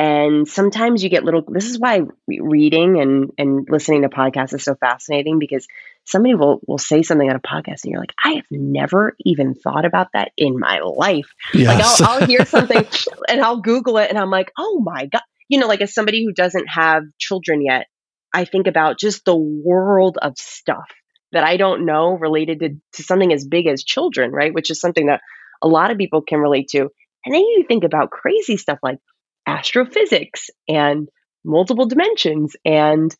[0.00, 4.64] And sometimes you get little, this is why reading and, and listening to podcasts is
[4.64, 5.66] so fascinating because
[6.06, 9.54] somebody will, will say something on a podcast and you're like, I have never even
[9.54, 11.30] thought about that in my life.
[11.52, 12.00] Yes.
[12.00, 12.82] Like I'll, I'll hear something
[13.28, 15.20] and I'll Google it and I'm like, oh my God.
[15.50, 17.86] You know, like as somebody who doesn't have children yet,
[18.32, 20.88] I think about just the world of stuff
[21.32, 24.54] that I don't know related to, to something as big as children, right?
[24.54, 25.20] Which is something that
[25.60, 26.88] a lot of people can relate to.
[27.26, 28.96] And then you think about crazy stuff like
[29.46, 31.08] astrophysics and
[31.44, 33.14] multiple dimensions and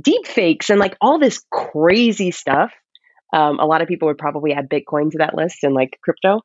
[0.00, 2.72] deep fakes and like all this crazy stuff.
[3.32, 6.40] Um, a lot of people would probably add Bitcoin to that list and like crypto.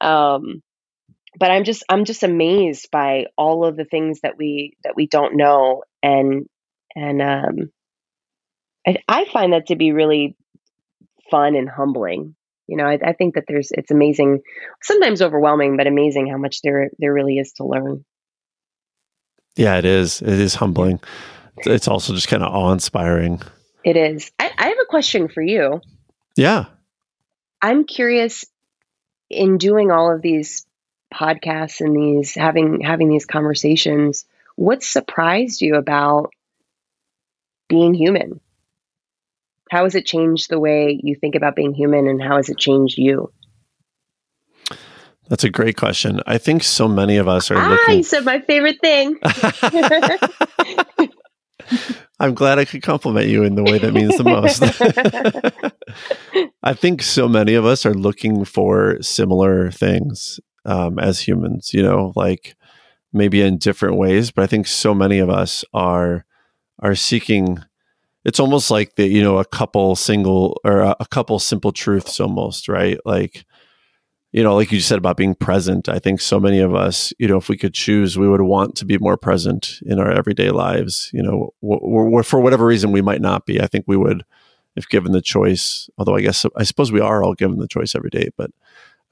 [0.00, 0.62] Um,
[1.38, 5.06] but I'm just I'm just amazed by all of the things that we that we
[5.06, 6.46] don't know and
[6.94, 7.70] and um,
[8.86, 10.36] I, I find that to be really
[11.30, 12.34] fun and humbling.
[12.66, 14.40] You know, I, I think that there's it's amazing,
[14.82, 18.04] sometimes overwhelming, but amazing how much there there really is to learn.
[19.56, 20.22] Yeah, it is.
[20.22, 21.00] It is humbling.
[21.58, 23.40] It's also just kind of awe inspiring.
[23.84, 24.30] It is.
[24.38, 25.80] I, I have a question for you.
[26.36, 26.66] Yeah.
[27.60, 28.44] I'm curious
[29.30, 30.66] in doing all of these
[31.12, 34.24] podcasts and these having having these conversations,
[34.56, 36.32] what surprised you about
[37.68, 38.40] being human?
[39.70, 42.58] How has it changed the way you think about being human and how has it
[42.58, 43.32] changed you?
[45.32, 46.20] That's a great question.
[46.26, 47.96] I think so many of us are Ah, looking.
[47.96, 49.16] you said my favorite thing.
[52.20, 54.62] I'm glad I could compliment you in the way that means the most.
[56.62, 61.82] I think so many of us are looking for similar things um, as humans, you
[61.82, 62.54] know, like
[63.14, 66.26] maybe in different ways, but I think so many of us are
[66.80, 67.58] are seeking
[68.26, 72.20] it's almost like the you know a couple single or a, a couple simple truths
[72.20, 72.98] almost, right?
[73.06, 73.46] Like
[74.32, 77.28] you know, like you said about being present, I think so many of us, you
[77.28, 80.50] know, if we could choose, we would want to be more present in our everyday
[80.50, 81.10] lives.
[81.12, 83.60] You know, w- w- for whatever reason we might not be.
[83.60, 84.24] I think we would,
[84.74, 85.90] if given the choice.
[85.98, 88.30] Although I guess I suppose we are all given the choice every day.
[88.36, 88.50] But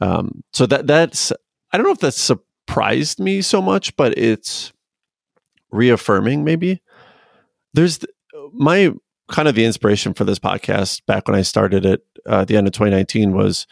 [0.01, 1.33] um, so that that's
[1.71, 4.73] I don't know if that surprised me so much, but it's
[5.71, 6.45] reaffirming.
[6.45, 6.81] Maybe
[7.75, 8.11] there's th-
[8.55, 8.95] my
[9.31, 12.57] kind of the inspiration for this podcast back when I started it uh, at the
[12.57, 13.67] end of 2019 was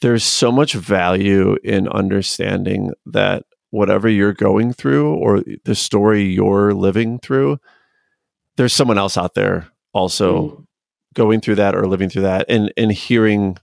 [0.00, 6.72] there's so much value in understanding that whatever you're going through or the story you're
[6.74, 7.58] living through,
[8.56, 10.66] there's someone else out there also Mm.
[11.14, 13.56] going through that or living through that and and hearing,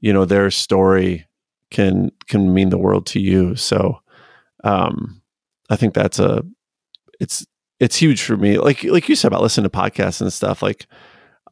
[0.00, 1.26] you know, their story
[1.70, 3.54] can can mean the world to you.
[3.56, 4.00] So
[4.64, 5.22] um
[5.68, 6.42] I think that's a
[7.20, 7.46] it's
[7.78, 8.58] it's huge for me.
[8.58, 10.86] Like like you said about listening to podcasts and stuff, like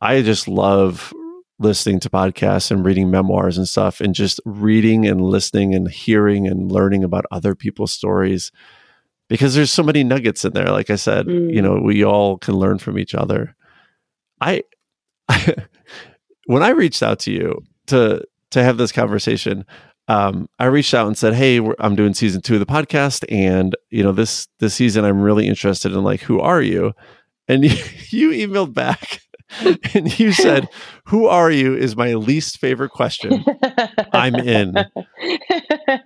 [0.01, 1.13] I just love
[1.59, 6.47] listening to podcasts and reading memoirs and stuff and just reading and listening and hearing
[6.47, 8.53] and learning about other people's stories
[9.29, 11.53] because there's so many nuggets in there like i said Mm.
[11.53, 13.57] you know we all can learn from each other
[14.41, 14.63] i
[15.29, 15.57] I,
[16.47, 19.65] when i reached out to you to to have this conversation
[20.11, 23.27] um, I reached out and said, "Hey, we're, I'm doing season two of the podcast,
[23.31, 26.95] and you know this this season, I'm really interested in like who are you?"
[27.47, 27.77] And you,
[28.09, 29.21] you emailed back,
[29.95, 30.69] and you said,
[31.07, 33.47] "Who are you?" is my least favorite question.
[34.13, 34.87] I'm in.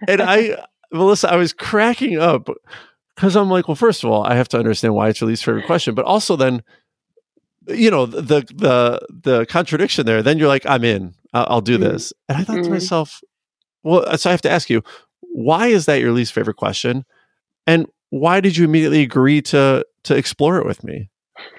[0.07, 2.49] And I, Melissa, I was cracking up
[3.15, 5.45] because I'm like, well, first of all, I have to understand why it's your least
[5.45, 6.63] favorite question, but also then,
[7.69, 10.23] you know, the the the contradiction there.
[10.23, 11.15] Then you're like, I'm in.
[11.33, 12.71] I'll, I'll do this, and I thought to Mhm.
[12.71, 13.21] myself,
[13.83, 14.83] well, so I have to ask you,
[15.21, 17.05] why is that your least favorite question?
[17.67, 21.11] And why did you immediately agree to to explore it with me?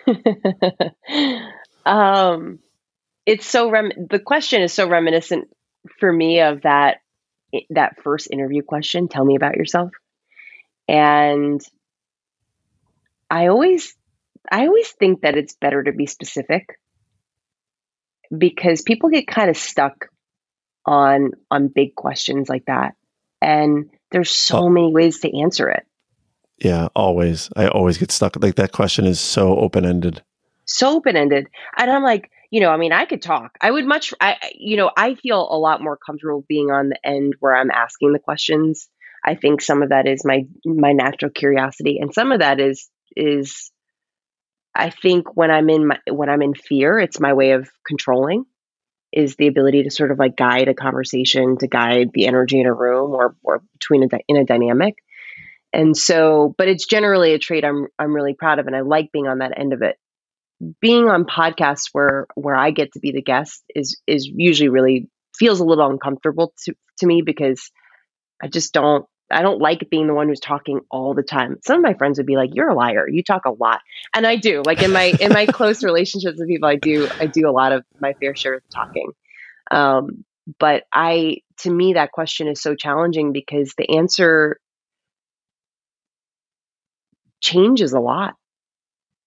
[1.85, 2.59] um,
[3.25, 5.49] it's so rem- the question is so reminiscent
[5.99, 6.97] for me of that
[7.69, 9.07] that first interview question.
[9.07, 9.91] Tell me about yourself,
[10.87, 11.61] and
[13.29, 13.95] I always
[14.51, 16.79] I always think that it's better to be specific
[18.35, 20.09] because people get kind of stuck
[20.85, 22.95] on on big questions like that.
[23.41, 24.69] And there's so oh.
[24.69, 25.85] many ways to answer it.
[26.57, 27.49] Yeah always.
[27.55, 28.41] I always get stuck.
[28.41, 30.23] Like that question is so open-ended
[30.73, 34.13] so open-ended and i'm like you know i mean i could talk i would much
[34.19, 37.71] i you know i feel a lot more comfortable being on the end where i'm
[37.71, 38.89] asking the questions
[39.25, 42.89] i think some of that is my my natural curiosity and some of that is
[43.15, 43.71] is
[44.75, 48.45] I think when I'm in my when I'm in fear, it's my way of controlling
[49.11, 52.65] is the ability to sort of like guide a conversation, to guide the energy in
[52.65, 54.95] a room or or between a in a dynamic.
[55.71, 59.11] And so, but it's generally a trait I'm I'm really proud of, and I like
[59.11, 59.97] being on that end of it.
[60.81, 65.09] Being on podcasts where where I get to be the guest is is usually really
[65.37, 67.71] feels a little uncomfortable to to me because
[68.41, 71.57] I just don't I don't like being the one who's talking all the time.
[71.65, 73.07] Some of my friends would be like, "You're a liar.
[73.09, 73.81] You talk a lot,"
[74.15, 74.61] and I do.
[74.65, 77.71] Like in my in my close relationships with people, I do I do a lot
[77.71, 79.11] of my fair share of talking.
[79.71, 80.25] Um,
[80.59, 84.59] but I, to me, that question is so challenging because the answer
[87.41, 88.35] changes a lot.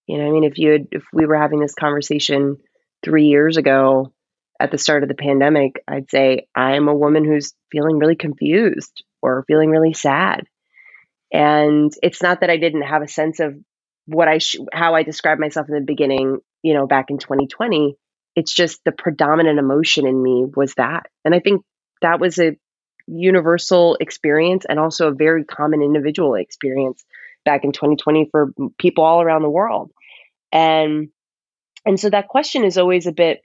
[0.07, 2.59] You know, I mean, if you had, if we were having this conversation
[3.05, 4.13] three years ago
[4.61, 9.05] at the start of the pandemic, I'd say I'm a woman who's feeling really confused
[9.21, 10.47] or feeling really sad.
[11.33, 13.57] And it's not that I didn't have a sense of
[14.07, 17.97] what I sh- how I described myself in the beginning, you know, back in 2020.
[18.37, 21.07] It's just the predominant emotion in me was that.
[21.25, 21.63] And I think
[22.03, 22.57] that was a
[23.07, 27.05] universal experience and also a very common individual experience
[27.45, 29.91] back in 2020 for people all around the world.
[30.53, 31.09] And
[31.85, 33.43] and so that question is always a bit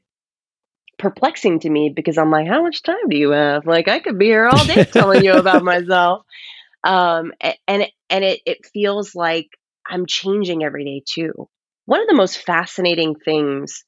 [0.97, 3.65] perplexing to me because I'm like, how much time do you have?
[3.65, 6.23] Like, I could be here all day telling you about myself.
[6.83, 7.33] Um,
[7.67, 9.49] and and it it feels like
[9.87, 11.49] I'm changing every day too.
[11.85, 13.83] One of the most fascinating things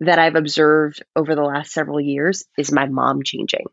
[0.00, 3.66] that I've observed over the last several years is my mom changing.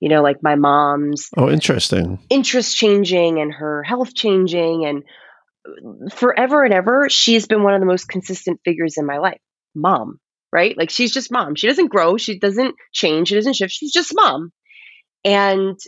[0.00, 5.04] You know, like my mom's oh, interesting interest changing and her health changing, and
[6.10, 9.40] forever and ever, she's been one of the most consistent figures in my life.
[9.74, 10.18] Mom,
[10.52, 10.76] right?
[10.76, 11.54] Like she's just mom.
[11.54, 13.72] She doesn't grow, she doesn't change, she doesn't shift.
[13.72, 14.52] She's just mom.
[15.24, 15.78] And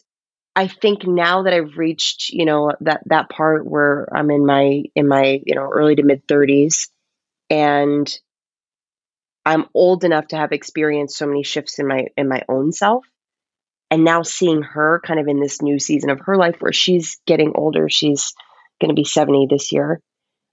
[0.57, 4.85] I think now that I've reached, you know, that that part where I'm in my
[4.95, 6.89] in my, you know, early to mid 30s
[7.51, 8.09] and
[9.45, 13.05] I'm old enough to have experienced so many shifts in my in my own self.
[13.91, 17.21] And now seeing her kind of in this new season of her life where she's
[17.27, 18.33] getting older, she's
[18.85, 20.01] going to be 70 this year.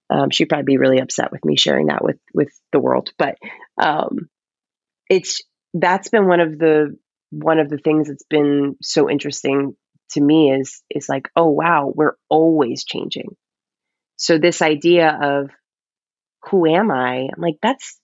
[0.10, 3.36] Um, she'd probably be really upset with me sharing that with with the world, but
[3.82, 4.30] um,
[5.10, 5.42] it's
[5.74, 6.98] that's been one of the
[7.30, 9.76] one of the things that's been so interesting
[10.12, 13.36] to me is is like, oh wow, we're always changing.
[14.18, 15.50] So this idea of
[16.50, 17.30] who am I?
[17.34, 17.98] I'm like, that's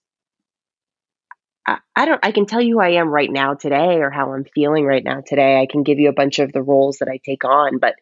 [1.68, 4.32] I, I don't I can tell you who I am right now today or how
[4.32, 5.60] I'm feeling right now today.
[5.60, 7.94] I can give you a bunch of the roles that I take on, but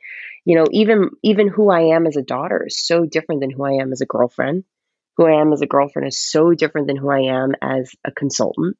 [0.44, 3.64] you know, even even who I am as a daughter is so different than who
[3.64, 4.64] I am as a girlfriend.
[5.16, 8.12] Who I am as a girlfriend is so different than who I am as a
[8.12, 8.76] consultant.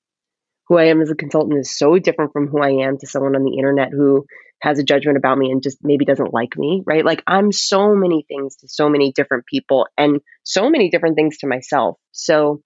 [0.69, 3.35] Who I am as a consultant is so different from who I am to someone
[3.35, 4.27] on the internet who
[4.61, 7.05] has a judgment about me and just maybe doesn't like me, right?
[7.05, 11.39] Like I'm so many things to so many different people and so many different things
[11.39, 11.99] to myself.
[12.13, 12.63] So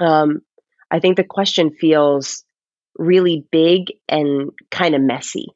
[0.00, 0.40] um
[0.94, 2.44] I think the question feels
[2.96, 5.48] really big and kind of messy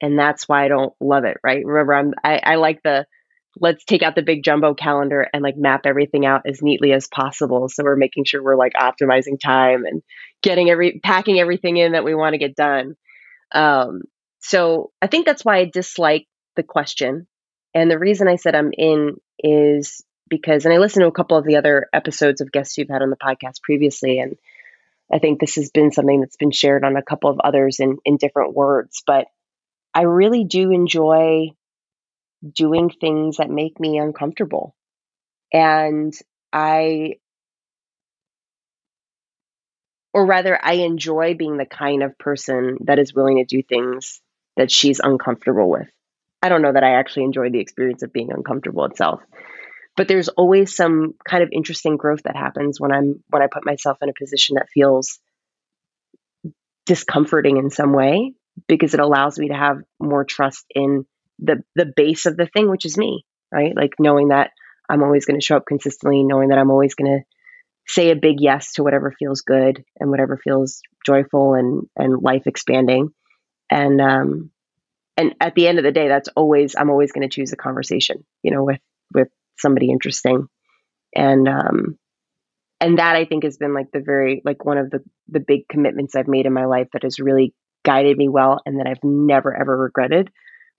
[0.00, 1.38] and that's why I don't love it.
[1.42, 1.64] Right?
[1.64, 3.06] Remember, I'm I, I like the
[3.58, 7.08] let's take out the big jumbo calendar and like map everything out as neatly as
[7.08, 7.68] possible.
[7.68, 10.02] So we're making sure we're like optimizing time and
[10.42, 12.96] getting every packing everything in that we want to get done.
[13.52, 14.02] Um,
[14.40, 17.26] so I think that's why I dislike the question.
[17.74, 21.38] And the reason I said I'm in is because, and I listened to a couple
[21.38, 24.36] of the other episodes of guests you've had on the podcast previously, and
[25.12, 27.98] I think this has been something that's been shared on a couple of others in
[28.04, 29.02] in different words.
[29.06, 29.26] But
[29.94, 31.50] I really do enjoy
[32.52, 34.74] doing things that make me uncomfortable.
[35.52, 36.14] And
[36.52, 37.14] I,
[40.12, 44.20] or rather, I enjoy being the kind of person that is willing to do things
[44.56, 45.88] that she's uncomfortable with.
[46.42, 49.20] I don't know that I actually enjoy the experience of being uncomfortable itself.
[49.96, 53.64] But there's always some kind of interesting growth that happens when I'm when I put
[53.64, 55.18] myself in a position that feels
[56.84, 58.34] discomforting in some way
[58.68, 61.04] because it allows me to have more trust in
[61.38, 63.76] the the base of the thing, which is me, right?
[63.76, 64.50] Like knowing that
[64.88, 67.24] I'm always going to show up consistently, knowing that I'm always going to
[67.86, 72.42] say a big yes to whatever feels good and whatever feels joyful and and life
[72.46, 73.10] expanding.
[73.70, 74.50] And um
[75.16, 77.56] and at the end of the day, that's always I'm always going to choose a
[77.56, 78.80] conversation, you know, with
[79.14, 79.28] with
[79.58, 80.46] somebody interesting.
[81.14, 81.98] And um
[82.80, 85.68] and that I think has been like the very like one of the the big
[85.68, 87.54] commitments I've made in my life that has really
[87.84, 90.30] guided me well and that I've never ever regretted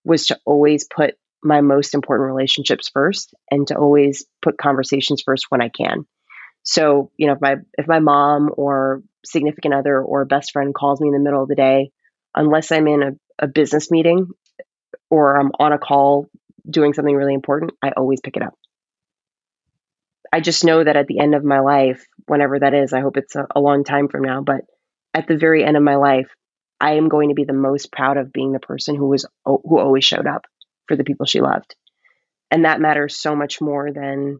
[0.03, 5.45] was to always put my most important relationships first and to always put conversations first
[5.49, 6.05] when I can.
[6.63, 10.99] So, you know, if my if my mom or significant other or best friend calls
[10.99, 11.91] me in the middle of the day,
[12.36, 14.28] unless I'm in a, a business meeting
[15.09, 16.28] or I'm on a call
[16.69, 18.55] doing something really important, I always pick it up.
[20.32, 23.17] I just know that at the end of my life, whenever that is, I hope
[23.17, 24.61] it's a, a long time from now, but
[25.13, 26.30] at the very end of my life,
[26.80, 29.80] I am going to be the most proud of being the person who was who
[29.80, 30.45] always showed up
[30.88, 31.75] for the people she loved.
[32.51, 34.39] And that matters so much more than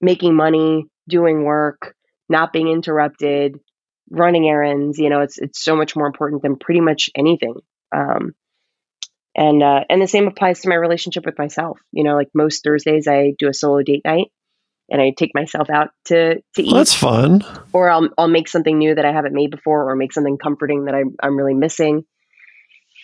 [0.00, 1.94] making money, doing work,
[2.28, 3.58] not being interrupted,
[4.10, 4.98] running errands.
[4.98, 7.56] You know, it's it's so much more important than pretty much anything.
[7.94, 8.34] Um,
[9.36, 11.78] and uh, and the same applies to my relationship with myself.
[11.92, 14.30] You know, like most Thursdays, I do a solo date night,
[14.90, 16.72] and I take myself out to to eat.
[16.72, 17.44] that's fun.
[17.72, 20.86] Or I'll I'll make something new that I haven't made before, or make something comforting
[20.86, 22.04] that I'm I'm really missing.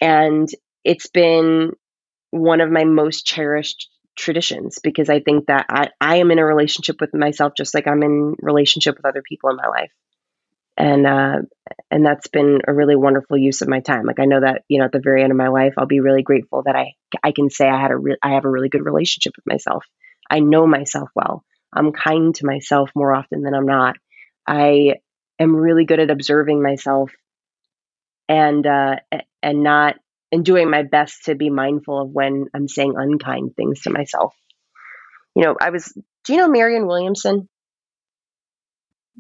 [0.01, 0.49] And
[0.85, 1.73] it's been
[2.31, 6.45] one of my most cherished traditions because I think that I, I am in a
[6.45, 9.91] relationship with myself just like I'm in relationship with other people in my life.
[10.77, 11.39] And uh,
[11.91, 14.05] and that's been a really wonderful use of my time.
[14.07, 16.01] Like I know that you know at the very end of my life, I'll be
[16.01, 18.69] really grateful that I I can say I had a re- I have a really
[18.69, 19.85] good relationship with myself.
[20.31, 21.45] I know myself well.
[21.73, 23.97] I'm kind to myself more often than I'm not.
[24.47, 24.95] I
[25.39, 27.13] am really good at observing myself
[28.29, 28.97] and uh,
[29.43, 29.97] and not
[30.33, 34.35] and doing my best to be mindful of when I'm saying unkind things to myself.
[35.35, 35.93] You know, I was.
[36.25, 37.49] Do you know Marianne Williamson?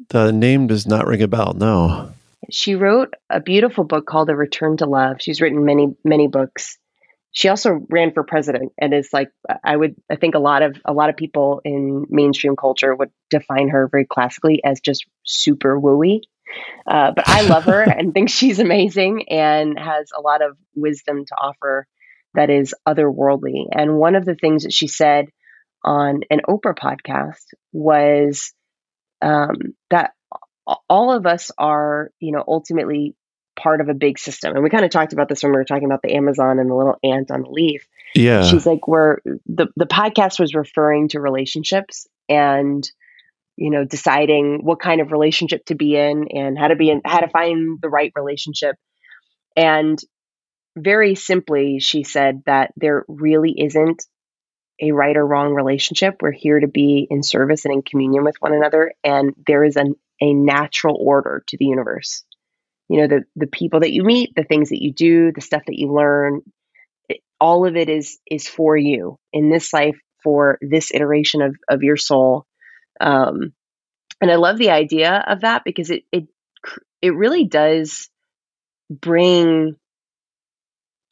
[0.09, 1.55] The name does not ring a bell.
[1.55, 2.13] No.
[2.51, 5.17] She wrote a beautiful book called A Return to Love.
[5.21, 6.79] She's written many many books,
[7.33, 9.29] she also ran for president and is like
[9.65, 13.11] i would i think a lot of a lot of people in mainstream culture would
[13.31, 16.21] define her very classically as just super wooey.
[16.91, 21.25] Uh, but i love her and think she's amazing and has a lot of wisdom
[21.25, 21.87] to offer
[22.35, 23.67] that is otherworldly.
[23.73, 25.27] And one of the things that she said
[25.85, 28.53] on an oprah podcast was
[29.23, 29.57] um,
[29.91, 30.13] that
[30.89, 33.17] all of us are you know ultimately
[33.57, 34.55] part of a big system.
[34.55, 36.71] And we kind of talked about this when we were talking about the Amazon and
[36.71, 37.87] the little ant on the leaf.
[38.15, 38.43] Yeah.
[38.43, 42.89] She's like, where the, the podcast was referring to relationships and,
[43.57, 47.03] you know, deciding what kind of relationship to be in and how to be in,
[47.05, 48.77] how to find the right relationship.
[49.57, 49.99] And
[50.77, 54.05] very simply, she said that there really isn't
[54.81, 56.17] a right or wrong relationship.
[56.23, 58.95] We're here to be in service and in communion with one another.
[59.05, 62.25] And there is an, a natural order to the universe
[62.91, 65.63] you know the the people that you meet the things that you do the stuff
[65.67, 66.43] that you learn
[67.09, 71.57] it, all of it is is for you in this life for this iteration of
[71.69, 72.45] of your soul
[73.01, 73.53] um
[74.21, 76.25] and i love the idea of that because it it
[77.01, 78.11] it really does
[78.91, 79.77] bring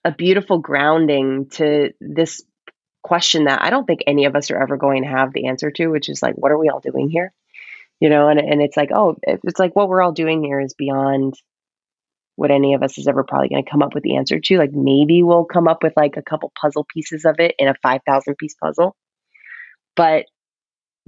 [0.05, 2.43] a beautiful grounding to this
[3.03, 5.71] question that I don't think any of us are ever going to have the answer
[5.71, 7.33] to, which is like, what are we all doing here?
[8.01, 10.75] You know, and, and it's like, oh, it's like what we're all doing here is
[10.75, 11.35] beyond
[12.39, 14.59] what any of us is ever probably going to come up with the answer to.
[14.59, 17.75] Like maybe we'll come up with like a couple puzzle pieces of it in a
[17.83, 18.95] 5,000 piece puzzle.
[19.97, 20.27] But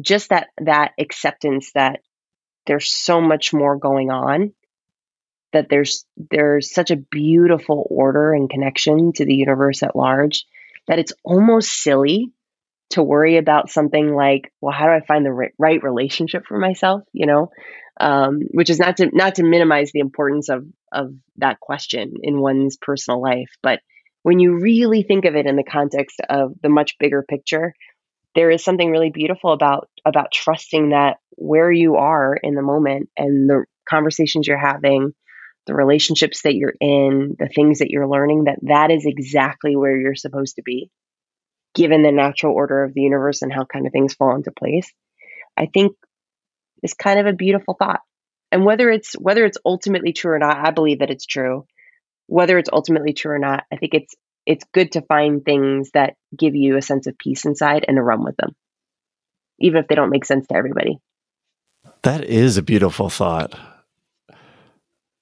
[0.01, 2.01] just that that acceptance that
[2.66, 4.53] there's so much more going on
[5.53, 10.47] that there's there's such a beautiful order and connection to the universe at large
[10.89, 12.33] that it's almost silly
[12.89, 17.03] to worry about something like well how do i find the right relationship for myself
[17.12, 17.51] you know
[18.01, 22.41] um, which is not to not to minimize the importance of of that question in
[22.41, 23.80] one's personal life, but
[24.22, 27.74] when you really think of it in the context of the much bigger picture,
[28.34, 33.09] there is something really beautiful about about trusting that where you are in the moment
[33.16, 35.12] and the conversations you're having,
[35.66, 39.97] the relationships that you're in, the things that you're learning that that is exactly where
[39.97, 40.91] you're supposed to be
[41.74, 44.93] given the natural order of the universe and how kind of things fall into place.
[45.57, 45.97] I think
[46.82, 48.01] is kind of a beautiful thought.
[48.53, 51.66] And whether it's whether it's ultimately true or not, I believe that it's true.
[52.26, 54.14] Whether it's ultimately true or not, I think it's
[54.46, 58.03] it's good to find things that give you a sense of peace inside and to
[58.03, 58.55] run with them.
[59.61, 60.98] Even if they don't make sense to everybody.
[62.03, 63.59] That is a beautiful thought.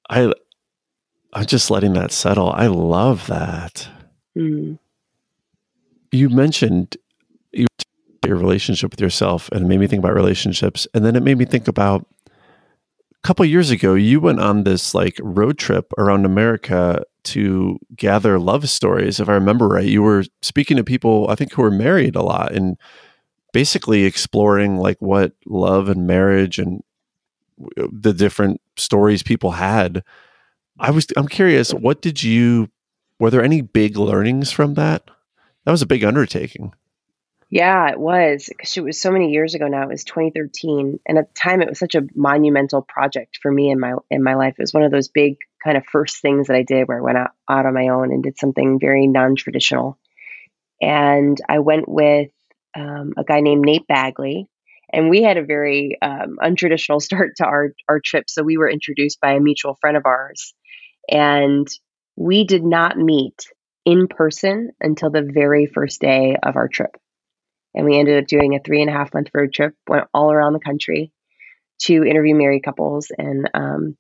[0.09, 0.33] I
[1.33, 2.51] I'm just letting that settle.
[2.51, 3.89] I love that.
[4.37, 4.79] Mm.
[6.11, 6.97] You mentioned
[7.53, 7.67] you,
[8.25, 11.37] your relationship with yourself, and it made me think about relationships, and then it made
[11.37, 12.07] me think about
[13.23, 13.95] couple years ago.
[13.95, 19.21] You went on this like road trip around America to gather love stories.
[19.21, 22.23] If I remember right, you were speaking to people I think who were married a
[22.23, 22.77] lot and
[23.53, 26.83] basically exploring like what love and marriage and
[27.79, 30.03] uh, the different stories people had.
[30.79, 32.71] I was I'm curious, what did you
[33.19, 35.11] were there any big learnings from that?
[35.65, 36.73] That was a big undertaking.
[37.51, 39.83] Yeah, it was because it was so many years ago now.
[39.83, 43.71] It was 2013, and at the time, it was such a monumental project for me
[43.71, 44.55] in my in my life.
[44.59, 47.03] It was one of those big kind of first things that I did, where I
[47.03, 49.99] went out, out on my own and did something very non traditional.
[50.83, 52.31] And I went with
[52.77, 54.49] um, a guy named Nate Bagley,
[54.93, 58.31] and we had a very um, untraditional start to our our trip.
[58.31, 60.55] So we were introduced by a mutual friend of ours,
[61.11, 61.69] and
[62.17, 63.47] we did not meet
[63.85, 66.97] in person until the very first day of our trip.
[67.75, 70.33] And we ended up doing a three and a half month road trip, went all
[70.33, 71.13] around the country
[71.83, 73.97] to interview married couples and um,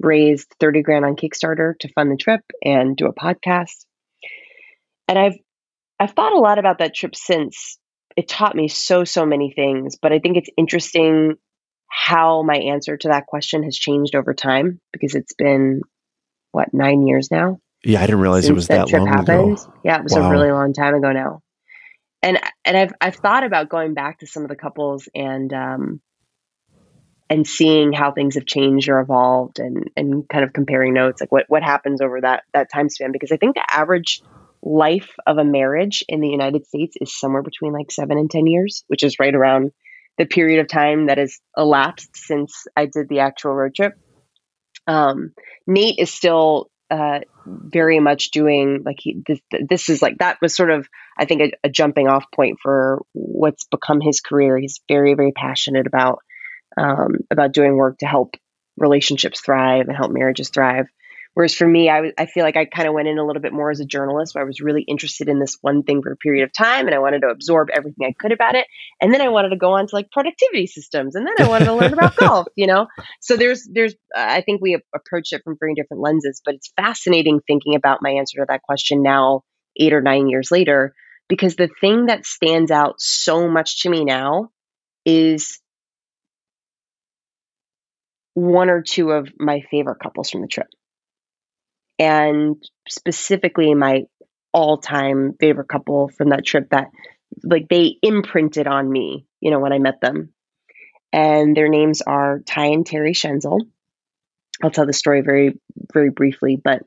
[0.00, 3.84] raised 30 grand on Kickstarter to fund the trip and do a podcast.
[5.06, 5.36] And I've
[6.00, 7.78] I've thought a lot about that trip since.
[8.16, 11.36] It taught me so so many things, but I think it's interesting
[11.88, 15.82] how my answer to that question has changed over time because it's been
[16.52, 17.58] what, 9 years now?
[17.84, 19.58] Yeah, I didn't realize it was that, that long happened.
[19.58, 19.72] ago.
[19.84, 20.28] Yeah, it was wow.
[20.28, 21.40] a really long time ago now.
[22.22, 26.00] And and I've I've thought about going back to some of the couples and um
[27.30, 31.30] and seeing how things have changed or evolved and and kind of comparing notes like
[31.30, 34.22] what what happens over that that time span because I think the average
[34.62, 38.46] life of a marriage in the United States is somewhere between like 7 and 10
[38.46, 39.72] years, which is right around
[40.16, 43.92] the period of time that has elapsed since I did the actual road trip.
[44.86, 45.32] Um,
[45.66, 50.56] Nate is still uh, very much doing like he this, this is like that was
[50.56, 54.56] sort of I think a, a, jumping off point for what's become his career.
[54.58, 56.20] He's very very passionate about
[56.76, 58.36] um, about doing work to help
[58.76, 60.86] relationships thrive and help marriages thrive.
[61.34, 63.52] Whereas for me, I, I feel like I kind of went in a little bit
[63.52, 66.16] more as a journalist where I was really interested in this one thing for a
[66.16, 68.66] period of time and I wanted to absorb everything I could about it.
[69.00, 71.66] And then I wanted to go on to like productivity systems and then I wanted
[71.66, 72.88] to learn about golf, you know?
[73.20, 76.72] So there's, there's, uh, I think we approach it from very different lenses, but it's
[76.76, 79.42] fascinating thinking about my answer to that question now,
[79.76, 80.92] eight or nine years later,
[81.28, 84.48] because the thing that stands out so much to me now
[85.04, 85.60] is
[88.34, 90.68] one or two of my favorite couples from the trip
[91.98, 92.56] and
[92.88, 94.04] specifically my
[94.52, 96.88] all-time favorite couple from that trip that
[97.44, 100.32] like they imprinted on me you know when i met them.
[101.10, 103.60] And their names are ty and terry schenzel.
[104.62, 105.58] I'll tell the story very
[105.92, 106.82] very briefly but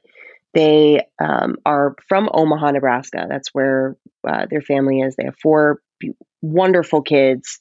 [0.53, 3.26] they um, are from omaha nebraska.
[3.30, 3.95] That's where
[4.28, 5.16] uh, their family is.
[5.16, 5.82] They have four
[6.41, 7.59] wonderful kids.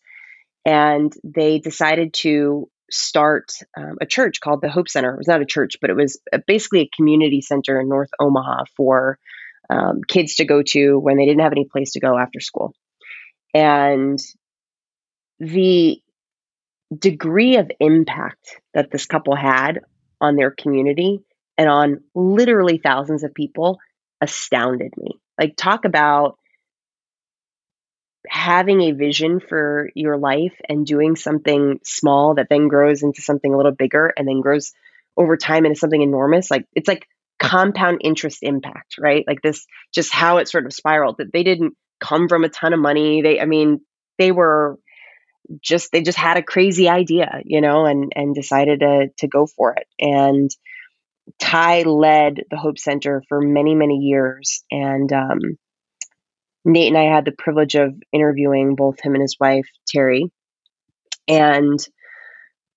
[0.64, 5.14] And they decided to start um, a church called the Hope Center.
[5.14, 8.64] It was not a church, but it was basically a community center in North Omaha
[8.76, 9.18] for
[9.68, 12.74] um, kids to go to when they didn't have any place to go after school.
[13.54, 14.18] And
[15.38, 16.00] the
[16.96, 19.80] degree of impact that this couple had
[20.20, 21.20] on their community
[21.56, 23.78] and on literally thousands of people
[24.20, 25.18] astounded me.
[25.38, 26.38] Like, talk about
[28.28, 33.52] having a vision for your life and doing something small that then grows into something
[33.52, 34.72] a little bigger and then grows
[35.16, 37.06] over time into something enormous like it's like
[37.40, 39.24] compound interest impact right?
[39.26, 42.72] Like this just how it sort of spiraled that they didn't come from a ton
[42.72, 43.22] of money.
[43.22, 43.80] They i mean
[44.18, 44.78] they were
[45.62, 49.46] just they just had a crazy idea you know and and decided to to go
[49.46, 49.86] for it.
[49.98, 50.50] And
[51.38, 54.62] ty led the hope center for many many years.
[54.70, 55.40] And um
[56.64, 60.30] Nate and I had the privilege of interviewing both him and his wife, Terry.
[61.28, 61.78] And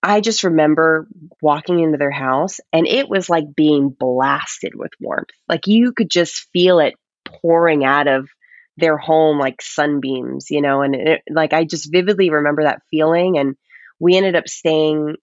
[0.02, 1.06] I just remember
[1.40, 5.30] walking into their house and it was like being blasted with warmth.
[5.48, 8.28] Like you could just feel it pouring out of
[8.76, 13.38] their home like sunbeams, you know, and it, like I just vividly remember that feeling.
[13.38, 13.56] And
[13.98, 15.16] we ended up staying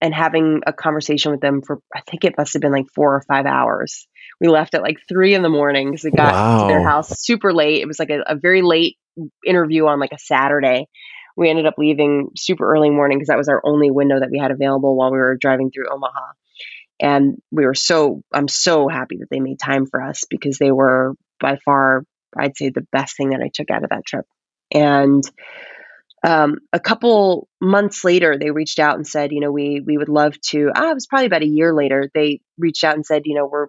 [0.00, 3.14] and having a conversation with them for, I think it must have been like four
[3.14, 4.06] or five hours.
[4.42, 6.62] We left at like three in the morning because we got wow.
[6.62, 7.80] to their house super late.
[7.80, 8.96] It was like a, a, very late
[9.46, 10.88] interview on like a Saturday.
[11.36, 14.40] We ended up leaving super early morning because that was our only window that we
[14.40, 16.32] had available while we were driving through Omaha.
[17.00, 20.72] And we were so, I'm so happy that they made time for us because they
[20.72, 22.04] were by far,
[22.36, 24.26] I'd say, the best thing that I took out of that trip.
[24.72, 25.22] And
[26.24, 30.08] um, a couple months later, they reached out and said, you know, we we would
[30.08, 30.70] love to.
[30.74, 32.10] Ah, it was probably about a year later.
[32.14, 33.66] They reached out and said, you know, we're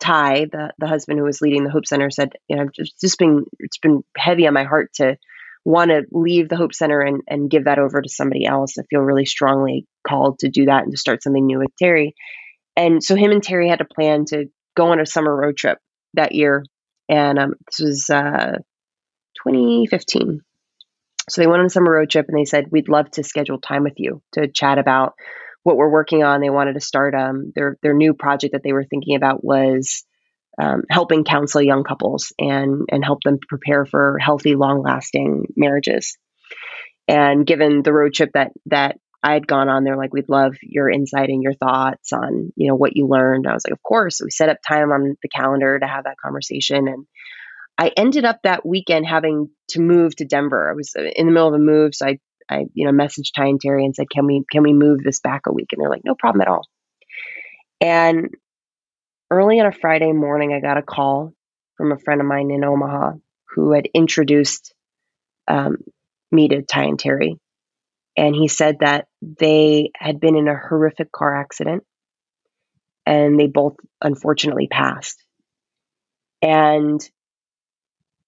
[0.00, 3.18] Ty, the the husband who was leading the Hope Center, said, you know, just just
[3.18, 5.16] been it's been heavy on my heart to
[5.64, 8.78] want to leave the Hope Center and and give that over to somebody else.
[8.78, 12.14] I feel really strongly called to do that and to start something new with Terry.
[12.76, 14.46] And so him and Terry had a plan to
[14.76, 15.78] go on a summer road trip
[16.14, 16.64] that year,
[17.08, 18.56] and um, this was uh,
[19.46, 20.40] 2015.
[21.28, 23.60] So they went on a summer road trip and they said, We'd love to schedule
[23.60, 25.14] time with you to chat about
[25.62, 26.40] what we're working on.
[26.40, 30.04] They wanted to start um, their their new project that they were thinking about was
[30.60, 36.16] um, helping counsel young couples and and help them prepare for healthy, long lasting marriages.
[37.08, 40.56] And given the road trip that that I had gone on, they're like, "We'd love
[40.62, 43.82] your insight and your thoughts on you know what you learned." I was like, "Of
[43.82, 47.06] course." So we set up time on the calendar to have that conversation and.
[47.78, 50.70] I ended up that weekend having to move to Denver.
[50.70, 52.18] I was in the middle of a move, so I
[52.50, 55.20] I, you know, messaged Ty and Terry and said, "Can we can we move this
[55.20, 56.66] back a week?" And they're like, "No problem at all."
[57.80, 58.34] And
[59.30, 61.32] early on a Friday morning, I got a call
[61.76, 63.12] from a friend of mine in Omaha
[63.54, 64.74] who had introduced
[65.48, 65.78] um,
[66.30, 67.38] me to Ty and Terry,
[68.16, 71.84] and he said that they had been in a horrific car accident,
[73.06, 75.24] and they both unfortunately passed.
[76.42, 77.00] And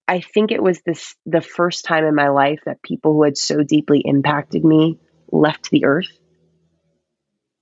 [0.07, 3.37] I think it was this the first time in my life that people who had
[3.37, 4.99] so deeply impacted me
[5.31, 6.11] left the earth.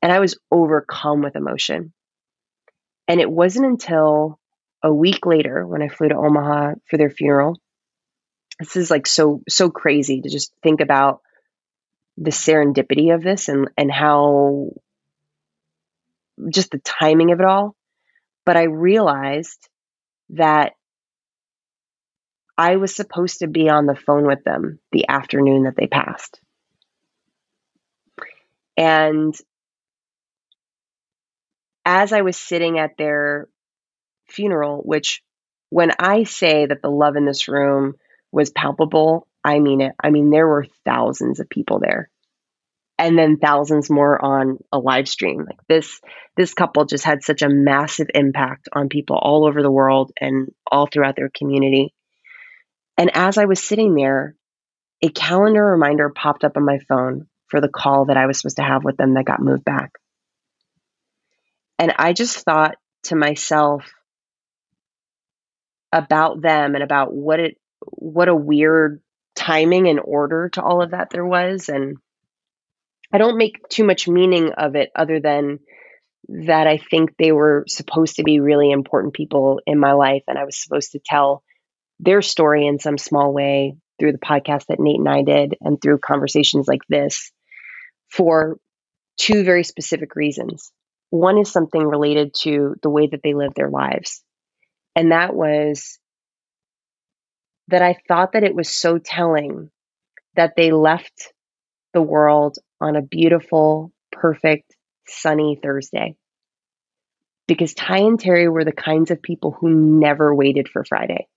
[0.02, 1.94] And I was overcome with emotion.
[3.08, 4.39] And it wasn't until
[4.84, 7.60] a week later when I flew to Omaha for their funeral.
[8.60, 11.22] This is like so so crazy to just think about
[12.18, 14.72] the serendipity of this and and how
[16.50, 17.76] just the timing of it all.
[18.46, 19.70] But I realized
[20.32, 20.74] that
[22.62, 26.39] I was supposed to be on the phone with them the afternoon that they passed.
[28.78, 29.34] And
[31.84, 33.47] as I was sitting at their
[34.30, 35.24] funeral, which
[35.72, 37.95] when I say that the love in this room
[38.32, 39.93] was palpable, I mean it.
[39.99, 42.12] I mean, there were thousands of people there.
[42.99, 45.45] And then thousands more on a live stream.
[45.47, 45.99] Like this
[46.38, 50.49] this couple just had such a massive impact on people all over the world and
[50.72, 51.95] all throughout their community.
[53.02, 54.36] And as I was sitting there,
[55.02, 58.58] a calendar reminder popped up on my phone for the call that I was supposed
[58.58, 59.93] to have with them that got moved back.
[61.80, 62.76] And I just thought
[63.06, 63.91] to myself
[65.91, 69.02] about them and about what it what a weird
[69.36, 71.97] timing and order to all of that there was and
[73.12, 75.58] I don't make too much meaning of it other than
[76.30, 80.38] that I think they were supposed to be really important people in my life and
[80.38, 81.43] I was supposed to tell
[82.02, 85.80] their story in some small way through the podcast that Nate and I did and
[85.80, 87.32] through conversations like this
[88.10, 88.58] for
[89.18, 90.72] two very specific reasons.
[91.12, 94.24] One is something related to the way that they live their lives.
[94.95, 95.99] And that was
[97.68, 99.70] that I thought that it was so telling
[100.36, 101.32] that they left
[101.93, 104.76] the world on a beautiful, perfect,
[105.08, 106.16] sunny Thursday.
[107.47, 111.28] Because Ty and Terry were the kinds of people who never waited for Friday.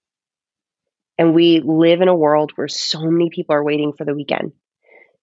[1.19, 4.53] And we live in a world where so many people are waiting for the weekend.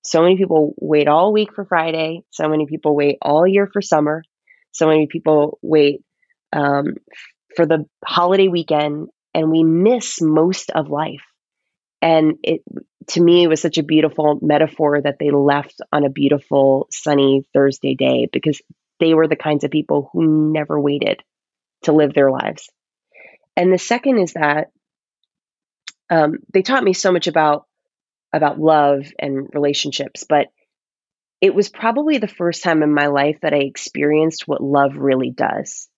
[0.04, 2.24] So many people wait all week for Friday.
[2.32, 4.24] So many people wait all year for summer.
[4.72, 6.02] So many people wait
[6.54, 6.96] um,
[7.56, 11.22] for the holiday weekend, and we miss most of life.
[12.02, 12.62] And it,
[13.10, 17.44] to me, it was such a beautiful metaphor that they left on a beautiful sunny
[17.54, 18.62] Thursday day because
[19.00, 21.22] they were the kinds of people who never waited
[21.84, 22.70] to live their lives.
[23.56, 24.68] And the second is that
[26.12, 27.66] um, they taught me so much about
[28.34, 30.48] about love and relationships, but
[31.42, 35.32] it was probably the first time in my life that I experienced what love really
[35.32, 35.90] does.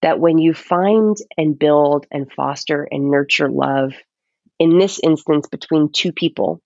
[0.00, 3.92] That when you find and build and foster and nurture love,
[4.58, 6.60] in this instance between two people,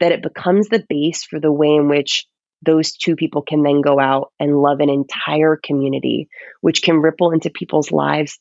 [0.00, 2.26] that it becomes the base for the way in which
[2.64, 6.28] those two people can then go out and love an entire community,
[6.60, 8.38] which can ripple into people's lives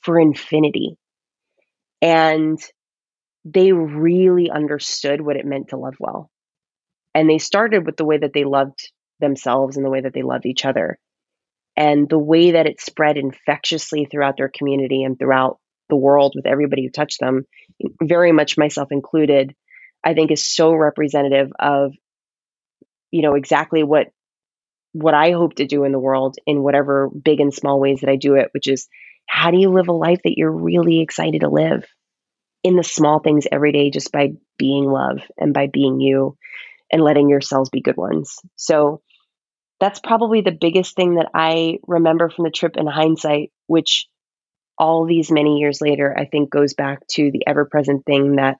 [0.00, 0.96] for infinity.
[2.00, 2.58] And
[3.44, 6.30] they really understood what it meant to love well.
[7.14, 10.22] And they started with the way that they loved themselves and the way that they
[10.22, 10.98] loved each other.
[11.76, 15.58] And the way that it spread infectiously throughout their community and throughout
[15.88, 17.44] the world with everybody who touched them,
[18.02, 19.54] very much myself included,
[20.04, 21.92] I think is so representative of,
[23.10, 24.08] you know, exactly what
[24.92, 28.10] what I hope to do in the world in whatever big and small ways that
[28.10, 28.88] I do it, which is
[29.28, 31.84] how do you live a life that you're really excited to live?
[32.62, 36.36] In the small things every day just by being love and by being you
[36.90, 38.38] and letting yourselves be good ones.
[38.56, 39.02] So
[39.80, 44.08] that's probably the biggest thing that I remember from the trip in hindsight, which
[44.76, 48.58] all these many years later, I think goes back to the ever present thing that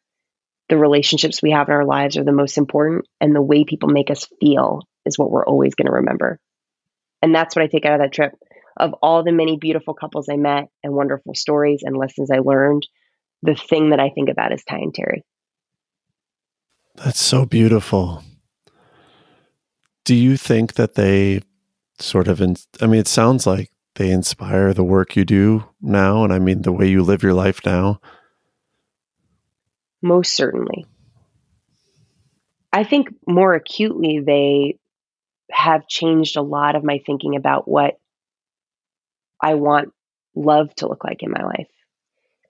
[0.68, 3.88] the relationships we have in our lives are the most important, and the way people
[3.88, 6.38] make us feel is what we're always going to remember.
[7.22, 8.32] And that's what I take out of that trip.
[8.76, 12.86] Of all the many beautiful couples I met and wonderful stories and lessons I learned,
[13.42, 15.24] the thing that I think about is Ty and Terry.
[16.96, 18.24] That's so beautiful.
[20.04, 21.42] Do you think that they
[22.00, 26.24] sort of, in, I mean, it sounds like they inspire the work you do now,
[26.24, 28.00] and I mean, the way you live your life now?
[30.00, 30.86] Most certainly.
[32.72, 34.78] I think more acutely, they
[35.50, 37.98] have changed a lot of my thinking about what
[39.42, 39.92] I want
[40.34, 41.68] love to look like in my life.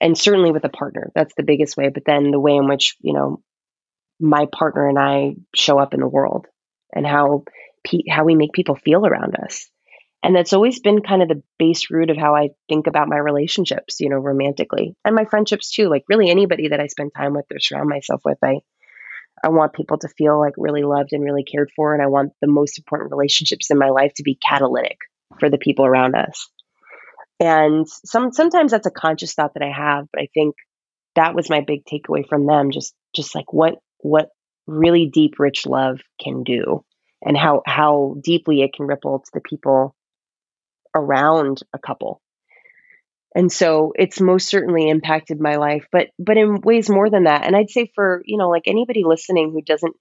[0.01, 1.89] And certainly with a partner, that's the biggest way.
[1.89, 3.43] But then the way in which, you know,
[4.21, 6.47] my partner and I show up in the world
[6.93, 7.45] and how
[8.11, 9.69] how we make people feel around us.
[10.23, 13.17] And that's always been kind of the base root of how I think about my
[13.17, 15.89] relationships, you know, romantically and my friendships too.
[15.89, 18.61] Like really anybody that I spend time with or surround myself with, I
[19.43, 21.95] I want people to feel like really loved and really cared for.
[21.95, 24.99] And I want the most important relationships in my life to be catalytic
[25.39, 26.51] for the people around us.
[27.41, 30.57] And some sometimes that's a conscious thought that I have, but I think
[31.15, 32.71] that was my big takeaway from them.
[32.71, 34.31] Just just like what what
[34.67, 36.85] really deep, rich love can do
[37.23, 39.95] and how how deeply it can ripple to the people
[40.95, 42.21] around a couple
[43.35, 47.45] and so it's most certainly impacted my life but but in ways more than that
[47.45, 49.95] and i'd say for you know like anybody listening who doesn't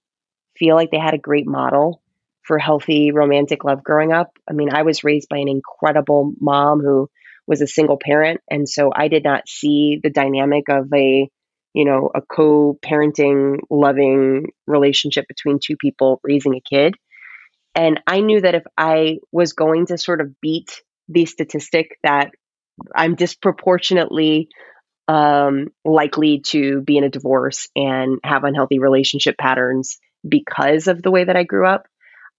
[0.56, 2.02] feel like they had a great model
[2.42, 6.80] for healthy romantic love growing up i mean i was raised by an incredible mom
[6.80, 7.08] who
[7.48, 11.28] was a single parent and so i did not see the dynamic of a
[11.74, 16.94] you know a co-parenting loving relationship between two people raising a kid
[17.74, 22.30] and i knew that if i was going to sort of beat the statistic that
[22.94, 24.48] I'm disproportionately
[25.06, 31.10] um, likely to be in a divorce and have unhealthy relationship patterns because of the
[31.10, 31.86] way that I grew up.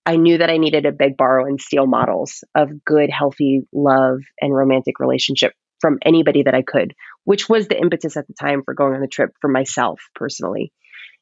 [0.10, 4.20] I knew that I needed to beg, borrow, and steal models of good, healthy love
[4.42, 6.94] and romantic relationship from anybody that I could,
[7.24, 10.74] which was the impetus at the time for going on the trip for myself personally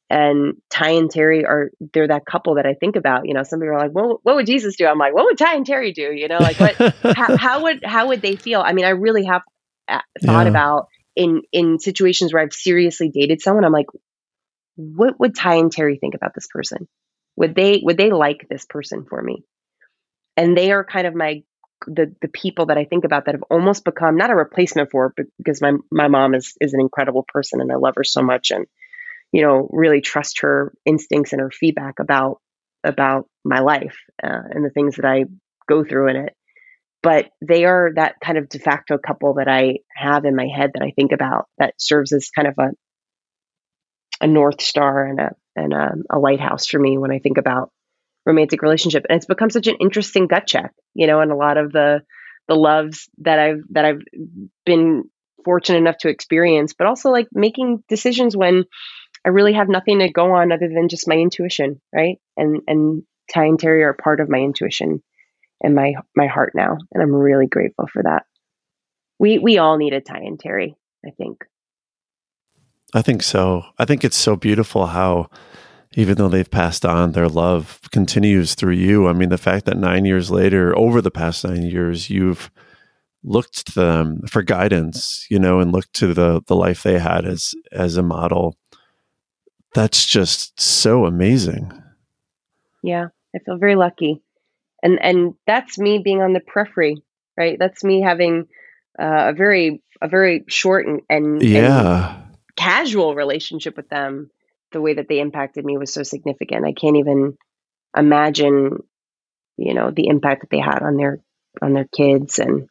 [0.09, 3.27] and Ty and Terry are they're that couple that I think about.
[3.27, 5.37] You know, some people are like, "Well, what would Jesus do?" I'm like, "What would
[5.37, 6.75] Ty and Terry do?" You know, like what
[7.17, 8.61] how, how, would how would they feel?
[8.61, 9.41] I mean, I really have
[9.87, 10.49] uh, thought yeah.
[10.49, 13.65] about in in situations where I've seriously dated someone.
[13.65, 13.87] I'm like,
[14.75, 16.87] what would Ty and Terry think about this person?
[17.37, 19.43] Would they would they like this person for me?
[20.35, 21.43] And they are kind of my
[21.85, 25.13] the the people that I think about that have almost become not a replacement for,
[25.37, 28.51] because my my mom is is an incredible person and I love her so much
[28.51, 28.65] and
[29.31, 32.39] you know, really trust her instincts and her feedback about
[32.83, 35.25] about my life uh, and the things that I
[35.67, 36.33] go through in it.
[37.03, 40.71] But they are that kind of de facto couple that I have in my head
[40.73, 42.69] that I think about that serves as kind of a
[44.21, 47.71] a north star and a and a, a lighthouse for me when I think about
[48.25, 49.05] romantic relationship.
[49.09, 52.01] And it's become such an interesting gut check, you know, and a lot of the
[52.47, 54.01] the loves that I've that I've
[54.65, 55.03] been
[55.43, 58.65] fortunate enough to experience, but also like making decisions when
[59.25, 62.17] I really have nothing to go on other than just my intuition, right?
[62.35, 63.03] And and
[63.33, 65.01] Ty and Terry are part of my intuition
[65.61, 68.23] and my my heart now, and I'm really grateful for that.
[69.19, 71.43] We we all need a Ty and Terry, I think.
[72.93, 73.63] I think so.
[73.77, 75.29] I think it's so beautiful how
[75.95, 79.07] even though they've passed on, their love continues through you.
[79.07, 82.51] I mean, the fact that nine years later, over the past nine years, you've
[83.23, 87.25] looked to them for guidance, you know, and looked to the the life they had
[87.25, 88.55] as as a model
[89.73, 91.71] that's just so amazing.
[92.83, 94.23] Yeah, I feel very lucky.
[94.81, 97.03] And and that's me being on the periphery,
[97.37, 97.57] right?
[97.59, 98.47] That's me having
[98.99, 102.26] uh, a very a very short and, and yeah and
[102.57, 104.29] casual relationship with them.
[104.71, 106.65] The way that they impacted me was so significant.
[106.65, 107.37] I can't even
[107.95, 108.83] imagine,
[109.55, 111.19] you know, the impact that they had on their
[111.61, 112.67] on their kids and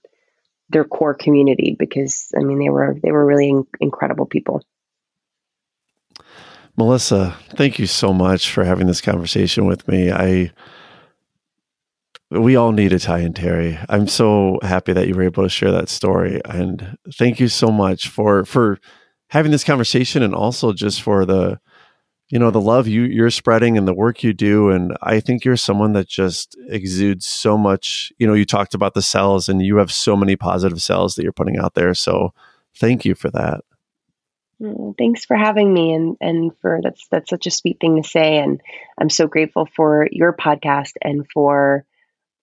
[0.69, 4.63] their core community because I mean they were they were really in- incredible people.
[6.77, 10.13] Melissa, thank you so much for having this conversation with me.
[10.13, 10.53] I
[12.31, 13.79] we all need a Ty and Terry.
[13.89, 17.69] I'm so happy that you were able to share that story, and thank you so
[17.69, 18.79] much for for
[19.29, 21.59] having this conversation, and also just for the
[22.29, 24.71] you know the love you you're spreading and the work you do.
[24.71, 28.13] And I think you're someone that just exudes so much.
[28.19, 31.23] You know, you talked about the cells, and you have so many positive cells that
[31.23, 31.95] you're putting out there.
[31.95, 32.33] So
[32.77, 33.61] thank you for that.
[34.61, 38.09] Mm, Thanks for having me, and and for that's that's such a sweet thing to
[38.09, 38.61] say, and
[38.99, 41.85] I'm so grateful for your podcast and for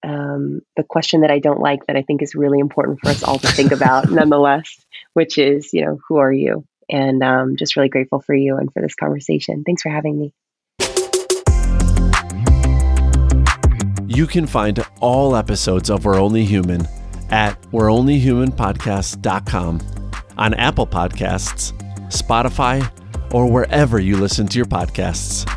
[0.03, 3.23] um, the question that I don't like that I think is really important for us
[3.23, 6.65] all to think about, nonetheless, which is you know who are you?
[6.89, 9.63] And um, just really grateful for you and for this conversation.
[9.65, 10.33] Thanks for having me.
[14.07, 16.87] You can find all episodes of We're Only Human
[17.31, 18.19] at We're Only
[20.37, 21.73] on Apple Podcasts,
[22.09, 25.49] Spotify, or wherever you listen to your podcasts.